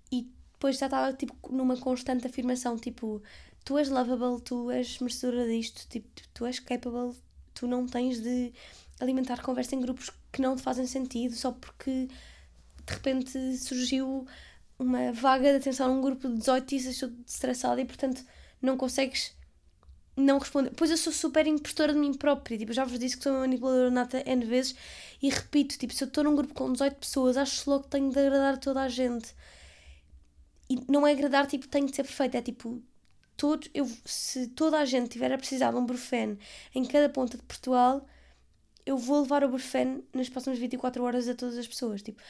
E 0.10 0.30
depois 0.54 0.78
já 0.78 0.86
estava 0.86 1.12
tipo 1.12 1.36
numa 1.52 1.76
constante 1.76 2.26
afirmação, 2.28 2.78
tipo, 2.78 3.21
tu 3.65 3.78
és 3.78 3.89
lovable, 3.89 4.39
tu 4.41 4.71
és 4.71 5.00
merecedora 5.00 5.45
disto, 5.48 5.86
tipo, 5.89 6.08
tu 6.34 6.45
és 6.45 6.60
capable, 6.62 7.13
tu 7.56 7.68
não 7.68 7.88
tens 7.88 8.22
de 8.22 8.54
alimentar 9.00 9.41
conversa 9.41 9.76
em 9.76 9.82
grupos 9.82 10.12
que 10.32 10.41
não 10.41 10.56
te 10.56 10.62
fazem 10.62 10.86
sentido 10.86 11.34
só 11.34 11.52
porque 11.52 12.08
de 12.86 12.94
repente 12.94 13.58
surgiu 13.58 14.28
uma 14.78 15.12
vaga 15.12 15.52
de 15.52 15.58
atenção 15.58 15.94
num 15.94 16.02
grupo 16.02 16.28
de 16.28 16.36
18 16.36 16.76
e 16.76 16.84
deixou 16.84 17.10
estressado 17.26 17.82
e 17.82 17.86
portanto 17.86 18.24
não 18.62 18.78
consegues 18.78 19.34
não 20.15 20.38
responder. 20.38 20.72
Pois 20.76 20.89
eu 20.91 20.98
sou 20.98 21.12
super 21.12 21.46
impostora 21.46 21.94
de 21.94 22.00
mim 22.00 22.13
própria. 22.13 22.58
Tipo, 22.58 22.72
já 22.74 22.86
vos 22.86 22.98
disse 22.98 23.18
que 23.18 23.24
sou 23.24 23.34
manipuladora 23.34 23.91
nata 23.91 24.24
N 24.26 24.46
vezes 24.46 24.76
e 25.22 25.30
repito, 25.30 25.78
tipo, 25.78 25.94
se 25.94 26.04
eu 26.04 26.08
estou 26.08 26.24
num 26.24 26.36
grupo 26.36 26.54
com 26.54 26.72
18 26.72 26.96
pessoas, 26.96 27.38
acho 27.38 27.70
logo 27.70 27.84
que 27.84 27.89
tenho 27.89 28.10
de 28.12 28.20
agradar 28.20 28.58
toda 28.58 28.82
a 28.82 28.88
gente. 28.89 29.34
E 30.70 30.80
não 30.89 31.06
é 31.06 31.12
agradar, 31.12 31.48
tipo, 31.48 31.68
tenho 31.68 31.86
de 31.88 31.96
ser 31.96 32.04
perfeita. 32.04 32.38
É 32.38 32.41
tipo, 32.41 32.82
eu, 33.74 33.89
se 34.06 34.48
toda 34.48 34.80
a 34.80 34.86
gente 34.86 35.10
tiver 35.10 35.32
a 35.32 35.38
precisar 35.38 35.71
de 35.71 35.78
um 35.78 35.86
Brufen 35.86 36.38
em 36.74 36.86
cada 36.86 37.10
ponta 37.10 37.38
de 37.38 37.43
Portugal, 37.43 38.06
eu 38.86 38.98
vou 38.98 39.21
levar 39.21 39.43
o 39.43 39.50
Brufen 39.50 40.04
nas 40.13 40.30
próximas 40.30 40.60
24 40.60 41.04
horas 41.04 41.28
a 41.28 41.36
todas 41.36 41.58
as 41.58 41.67
pessoas. 41.67 42.02
Tipo, 42.02 42.21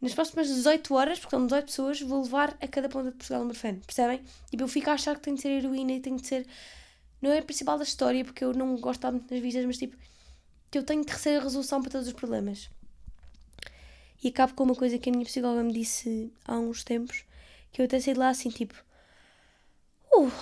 nas 0.00 0.14
próximas 0.14 0.48
18 0.48 0.94
horas, 0.94 1.18
porque 1.18 1.36
são 1.36 1.46
18 1.46 1.64
pessoas, 1.66 2.00
vou 2.00 2.22
levar 2.22 2.56
a 2.60 2.68
cada 2.68 2.88
ponta 2.88 3.10
de 3.10 3.16
Portugal 3.16 3.42
um 3.42 3.48
Brufen. 3.48 3.76
Percebem? 3.80 4.22
Tipo, 4.50 4.62
eu 4.64 4.68
fico 4.68 4.90
a 4.90 4.94
achar 4.94 5.16
que 5.16 5.22
tenho 5.22 5.36
de 5.36 5.42
ser 5.42 5.50
heroína 5.50 5.92
e 5.92 6.00
tenho 6.00 6.16
de 6.16 6.26
ser. 6.26 6.46
Não 7.20 7.30
é 7.30 7.38
a 7.38 7.42
principal 7.42 7.76
da 7.78 7.84
história, 7.84 8.24
porque 8.24 8.44
eu 8.44 8.52
não 8.52 8.76
gosto 8.76 9.00
de 9.00 9.10
muito 9.12 9.32
nas 9.32 9.40
vistas, 9.40 9.64
mas 9.64 9.78
tipo, 9.78 9.96
que 10.70 10.78
eu 10.78 10.82
tenho 10.82 11.04
de 11.04 11.12
receber 11.12 11.38
a 11.38 11.42
resolução 11.42 11.80
para 11.80 11.90
todos 11.90 12.06
os 12.06 12.12
problemas. 12.12 12.70
E 14.22 14.28
acabo 14.28 14.54
com 14.54 14.64
uma 14.64 14.74
coisa 14.74 14.98
que 14.98 15.08
a 15.08 15.12
minha 15.12 15.24
psicóloga 15.24 15.62
me 15.62 15.72
disse 15.72 16.32
há 16.44 16.58
uns 16.58 16.82
tempos, 16.82 17.24
que 17.72 17.80
eu 17.80 17.86
até 17.86 18.00
saí 18.00 18.14
de 18.14 18.20
lá 18.20 18.28
assim, 18.30 18.50
tipo, 18.50 18.74
uh, 20.12 20.32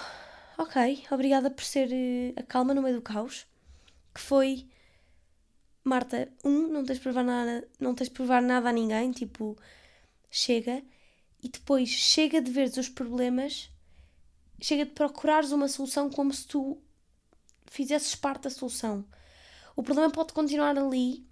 ok, 0.58 1.06
obrigada 1.10 1.50
por 1.50 1.64
ser 1.64 1.88
uh, 1.88 2.40
a 2.40 2.42
calma 2.42 2.74
no 2.74 2.82
meio 2.82 2.96
do 2.96 3.02
caos, 3.02 3.46
que 4.14 4.20
foi, 4.20 4.66
Marta, 5.84 6.30
um, 6.44 6.68
não 6.68 6.84
tens 6.84 6.96
de 6.96 7.02
provar 7.02 7.24
nada, 7.24 7.68
não 7.78 7.94
tens 7.94 8.08
de 8.08 8.14
provar 8.14 8.42
nada 8.42 8.68
a 8.68 8.72
ninguém, 8.72 9.12
tipo, 9.12 9.56
chega, 10.30 10.82
e 11.42 11.48
depois 11.48 11.88
chega 11.88 12.40
de 12.40 12.50
veres 12.50 12.76
os 12.76 12.88
problemas, 12.88 13.70
chega 14.60 14.84
de 14.84 14.92
procurares 14.92 15.52
uma 15.52 15.68
solução 15.68 16.10
como 16.10 16.32
se 16.32 16.46
tu 16.46 16.78
fizesses 17.66 18.14
parte 18.14 18.44
da 18.44 18.50
solução. 18.50 19.04
O 19.74 19.82
problema 19.82 20.10
pode 20.10 20.32
continuar 20.32 20.78
ali, 20.78 21.26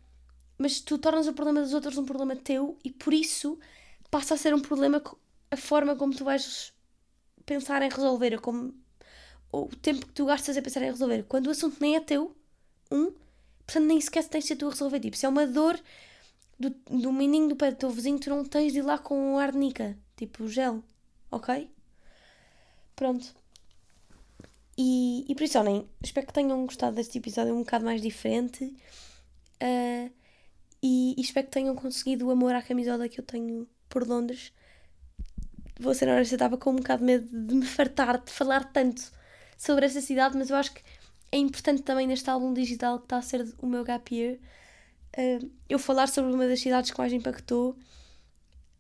mas 0.59 0.81
tu 0.81 0.99
tornas 0.99 1.27
o 1.27 1.33
problema 1.33 1.63
dos 1.63 1.73
outros 1.73 1.97
um 1.97 2.05
problema 2.05 2.37
teu 2.37 2.79
e 2.85 2.91
por 2.91 3.15
isso 3.15 3.59
passa 4.11 4.35
a 4.35 4.37
ser 4.37 4.55
um 4.55 4.61
problema 4.61 5.03
a 5.51 5.57
forma 5.57 5.97
como 5.97 6.15
tu 6.15 6.25
vais 6.25 6.74
pensar 7.47 7.83
em 7.83 7.91
resolver, 7.91 8.35
ou 8.35 8.41
como 8.41 8.75
ou 9.53 9.67
o 9.67 9.77
tempo 9.77 10.07
que 10.07 10.13
tu 10.13 10.27
gastas 10.27 10.57
a 10.57 10.63
pensar 10.63 10.83
em 10.83 10.91
resolver. 10.91 11.25
Quando 11.29 11.47
o 11.47 11.51
assunto 11.51 11.77
nem 11.81 11.95
é 11.95 12.01
teu, 12.01 12.37
um, 12.91 13.13
portanto 13.65 13.87
nem 13.87 14.01
sequer 14.01 14.25
tens 14.25 14.45
de 14.45 14.49
ser 14.49 14.57
tu 14.57 14.67
a 14.67 14.71
resolver. 14.71 14.99
Tipo, 14.99 15.17
se 15.17 15.27
é 15.27 15.29
uma 15.29 15.47
dor 15.47 15.81
do, 16.59 16.71
do 16.71 17.13
menino 17.13 17.49
do 17.49 17.57
pé 17.57 17.71
do 17.71 17.77
teu 17.77 17.91
vizinho, 17.91 18.19
tu 18.19 18.31
não 18.31 18.45
tens 18.45 18.73
de 18.73 18.81
ir 18.81 18.83
lá 18.83 18.99
com 18.99 19.39
arnica, 19.39 19.97
tipo 20.17 20.49
gel, 20.49 20.83
ok? 21.31 21.71
Pronto. 22.97 23.35
E, 24.77 25.25
e 25.29 25.35
por 25.35 25.45
isso, 25.45 25.59
olhem, 25.59 25.89
espero 26.03 26.27
que 26.27 26.33
tenham 26.33 26.67
gostado 26.67 26.97
deste 26.97 27.19
episódio 27.19 27.55
um 27.55 27.61
bocado 27.61 27.85
mais 27.85 28.03
diferente. 28.03 28.65
Uh, 29.63 30.11
e, 30.83 31.15
e, 31.17 31.21
espero 31.21 31.47
que 31.47 31.53
tenham 31.53 31.75
conseguido 31.77 32.27
o 32.27 32.31
amor 32.31 32.55
à 32.55 32.63
camisola 32.63 33.09
que 33.09 33.21
eu 33.21 33.25
tenho 33.25 33.69
por 33.89 34.07
Londres. 34.07 34.53
Vou 35.79 35.95
ser 35.95 36.09
honesta, 36.09 36.35
estava 36.35 36.57
com 36.57 36.71
um 36.71 36.77
bocado 36.77 37.01
de 37.01 37.07
medo 37.07 37.47
de 37.47 37.55
me 37.55 37.67
fartar 37.67 38.23
de 38.23 38.31
falar 38.31 38.65
tanto 38.73 39.03
sobre 39.57 39.87
essa 39.87 40.01
cidade, 40.01 40.37
mas 40.37 40.51
eu 40.51 40.57
acho 40.57 40.73
que 40.73 40.83
é 41.33 41.37
importante 41.37 41.83
também 41.83 42.07
neste 42.07 42.31
álbum 42.31 42.53
digital 42.53 42.99
que 42.99 43.07
está 43.07 43.17
a 43.19 43.23
ser 43.23 43.47
o 43.59 43.67
meu 43.67 43.83
gap 43.83 44.15
year 44.15 44.39
uh, 45.19 45.51
eu 45.69 45.79
falar 45.79 46.09
sobre 46.09 46.33
uma 46.33 46.47
das 46.47 46.61
cidades 46.61 46.91
que 46.91 46.99
mais 46.99 47.13
impactou. 47.13 47.77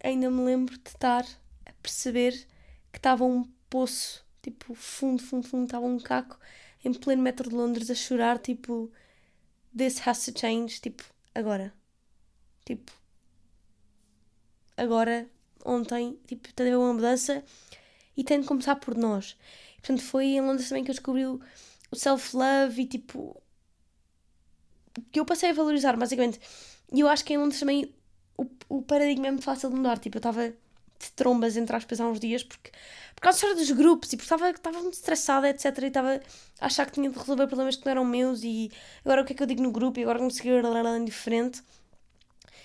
Ainda 0.02 0.30
me 0.30 0.42
lembro 0.44 0.76
de 0.78 0.88
estar 0.88 1.24
a 1.66 1.72
perceber 1.82 2.32
que 2.92 2.98
estava 2.98 3.24
um 3.24 3.44
poço 3.68 4.24
tipo, 4.44 4.74
fundo, 4.74 5.22
fundo, 5.22 5.46
fundo, 5.48 5.64
estava 5.64 5.86
um 5.86 5.98
caco 5.98 6.38
em 6.84 6.92
pleno 6.92 7.22
metro 7.22 7.48
de 7.48 7.56
Londres 7.56 7.90
a 7.90 7.94
chorar, 7.94 8.38
tipo, 8.38 8.92
this 9.76 10.06
has 10.06 10.24
to 10.26 10.38
change, 10.38 10.80
tipo, 10.80 11.02
agora. 11.34 11.72
Tipo, 12.64 12.92
agora, 14.76 15.26
ontem, 15.64 16.18
tipo, 16.26 16.52
teve 16.52 16.76
uma 16.76 16.92
mudança 16.92 17.42
e 18.16 18.22
tem 18.24 18.40
de 18.40 18.46
começar 18.46 18.76
por 18.76 18.96
nós. 18.96 19.36
Portanto, 19.78 20.02
foi 20.02 20.26
em 20.26 20.40
Londres 20.40 20.68
também 20.68 20.84
que 20.84 20.90
eu 20.90 20.94
descobri 20.94 21.26
o 21.26 21.40
self-love 21.92 22.82
e, 22.82 22.86
tipo, 22.86 23.40
que 25.10 25.20
eu 25.20 25.24
passei 25.24 25.50
a 25.50 25.52
valorizar, 25.52 25.96
basicamente. 25.96 26.40
E 26.92 27.00
eu 27.00 27.08
acho 27.08 27.24
que 27.24 27.34
em 27.34 27.38
Londres 27.38 27.60
também 27.60 27.92
o, 28.36 28.46
o 28.68 28.82
paradigma 28.82 29.26
é 29.26 29.30
muito 29.30 29.44
fácil 29.44 29.70
de 29.70 29.76
mudar. 29.76 29.98
Tipo, 29.98 30.16
eu 30.16 30.20
estava 30.20 30.48
de 30.50 31.12
trombas, 31.12 31.56
entre 31.56 31.74
aspas, 31.76 32.00
há 32.00 32.06
uns 32.06 32.20
dias, 32.20 32.42
porque 32.42 32.70
por 33.14 33.20
causa 33.20 33.54
dos 33.54 33.70
grupos 33.70 34.12
e 34.12 34.16
porque 34.16 34.24
estava, 34.24 34.50
estava 34.50 34.80
muito 34.80 34.94
estressada, 34.94 35.48
etc. 35.48 35.64
E 35.82 35.86
estava 35.86 36.20
a 36.60 36.66
achar 36.66 36.86
que 36.86 36.92
tinha 36.92 37.10
de 37.10 37.18
resolver 37.18 37.46
problemas 37.46 37.76
que 37.76 37.84
não 37.84 37.92
eram 37.92 38.04
meus 38.04 38.42
e 38.42 38.70
agora 39.04 39.22
o 39.22 39.24
que 39.24 39.32
é 39.32 39.36
que 39.36 39.42
eu 39.42 39.46
digo 39.46 39.62
no 39.62 39.70
grupo 39.72 39.98
e 39.98 40.02
agora 40.02 40.18
não 40.18 40.28
consegui 40.28 40.50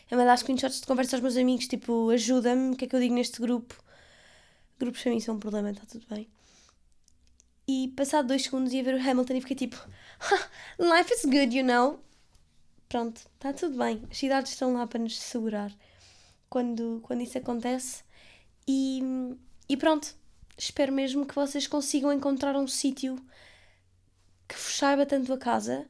É 0.10 0.16
mandar 0.16 0.38
screenshots 0.38 0.82
de 0.82 0.88
conversa 0.88 1.16
aos 1.16 1.22
meus 1.22 1.38
amigos, 1.38 1.68
tipo, 1.68 2.10
ajuda-me, 2.10 2.74
o 2.74 2.76
que 2.76 2.86
é 2.86 2.88
que 2.88 2.96
eu 2.96 3.00
digo 3.00 3.14
neste 3.14 3.40
grupo. 3.40 3.76
Grupos 4.80 5.02
para 5.04 5.12
mim 5.12 5.20
são 5.20 5.36
um 5.36 5.40
problema, 5.40 5.70
está 5.72 5.86
tudo 5.86 6.06
bem. 6.10 6.28
E 7.68 7.90
passado 7.90 8.28
dois 8.28 8.44
segundos 8.44 8.74
ia 8.74 8.84
ver 8.84 8.96
o 8.96 8.98
Hamilton 8.98 9.36
e 9.36 9.42
fiquei 9.42 9.56
tipo, 9.56 9.78
life 10.80 11.14
is 11.14 11.26
good, 11.26 11.56
you 11.56 11.64
know. 11.64 12.04
Pronto, 12.88 13.22
está 13.36 13.54
tudo 13.54 13.78
bem. 13.78 14.04
As 14.10 14.18
cidades 14.18 14.52
estão 14.52 14.74
lá 14.74 14.88
para 14.88 15.00
nos 15.00 15.20
segurar 15.20 15.72
quando, 16.50 17.00
quando 17.04 17.22
isso 17.22 17.38
acontece. 17.38 18.04
E, 18.68 19.02
e 19.70 19.78
pronto, 19.78 20.16
espero 20.58 20.92
mesmo 20.92 21.26
que 21.26 21.36
vocês 21.36 21.68
consigam 21.68 22.12
encontrar 22.12 22.56
um 22.56 22.68
sítio 22.68 23.16
que 24.48 24.56
vos 24.56 24.76
saiba 24.76 25.06
tanto 25.06 25.32
a 25.32 25.38
casa 25.38 25.88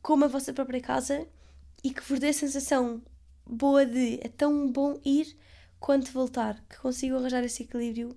como 0.00 0.24
a 0.24 0.28
vossa 0.28 0.54
própria 0.54 0.80
casa 0.80 1.28
e 1.82 1.92
que 1.92 2.02
vos 2.02 2.18
dê 2.18 2.28
a 2.28 2.32
sensação 2.32 3.02
boa 3.46 3.84
de 3.84 4.20
é 4.22 4.28
tão 4.28 4.70
bom 4.70 5.00
ir 5.04 5.36
quanto 5.78 6.12
voltar, 6.12 6.62
que 6.68 6.78
consigam 6.78 7.18
arranjar 7.18 7.42
esse 7.44 7.62
equilíbrio 7.62 8.16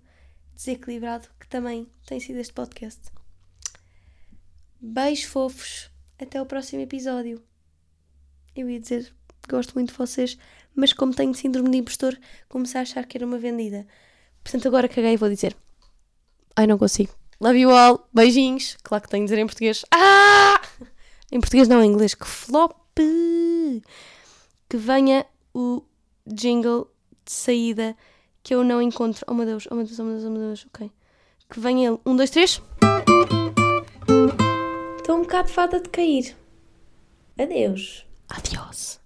desequilibrado 0.56 1.28
que 1.40 1.48
também 1.48 1.90
tem 2.06 2.20
sido 2.20 2.40
este 2.40 2.54
podcast. 2.54 3.02
Beijos 4.80 5.26
fofos, 5.26 5.90
até 6.20 6.42
o 6.42 6.46
próximo 6.46 6.82
episódio. 6.82 7.42
Eu 8.56 8.70
ia 8.70 8.80
dizer 8.80 9.14
gosto 9.48 9.74
muito 9.74 9.92
de 9.92 9.98
vocês, 9.98 10.38
mas 10.76 10.94
como 10.94 11.14
tenho 11.14 11.34
síndrome 11.34 11.70
de 11.70 11.78
impostor, 11.78 12.18
comecei 12.50 12.80
a 12.80 12.84
achar 12.84 13.06
que 13.06 13.18
era 13.18 13.26
uma 13.26 13.38
vendida. 13.38 13.86
Portanto, 14.44 14.68
agora 14.68 14.88
caguei 14.88 15.14
e 15.14 15.18
vou 15.18 15.30
dizer: 15.30 15.56
Ai, 16.56 16.68
não 16.68 16.78
consigo. 16.78 17.14
Love 17.40 17.60
you 17.60 17.72
all. 17.72 18.08
Beijinhos. 18.14 18.78
Claro 18.84 19.04
que 19.04 19.10
tenho 19.10 19.26
de 19.26 19.30
dizer 19.30 19.42
em 19.42 19.46
português. 19.46 19.86
Ah! 19.92 20.62
Em 21.32 21.40
português 21.40 21.68
não, 21.68 21.84
em 21.84 21.90
inglês. 21.90 22.14
Que 22.14 22.28
flop! 22.28 22.74
Que 24.70 24.78
venha 24.78 25.26
o 25.54 25.84
jingle 26.26 26.90
de 27.26 27.32
saída 27.32 27.96
que 28.42 28.54
eu 28.54 28.64
não 28.64 28.82
encontro. 28.82 29.26
Oh 29.28 29.34
meu 29.34 29.46
Deus, 29.46 29.68
oh 29.72 29.76
meu 29.76 29.86
Deus, 29.86 29.98
oh 30.00 30.04
meu 30.04 30.14
Deus, 30.14 30.26
oh 30.26 30.30
meu 30.30 30.42
Deus. 30.42 30.66
Ok. 30.68 30.92
Que 31.50 31.60
venha 31.60 31.90
ele. 31.90 32.00
Um, 32.06 32.16
dois, 32.16 32.30
três. 32.30 32.62
Estou 34.98 35.18
um 35.18 35.22
bocado 35.22 35.50
fada 35.50 35.80
de 35.80 35.90
cair. 35.90 36.36
Adeus. 37.38 38.06
Adiós. 38.30 39.03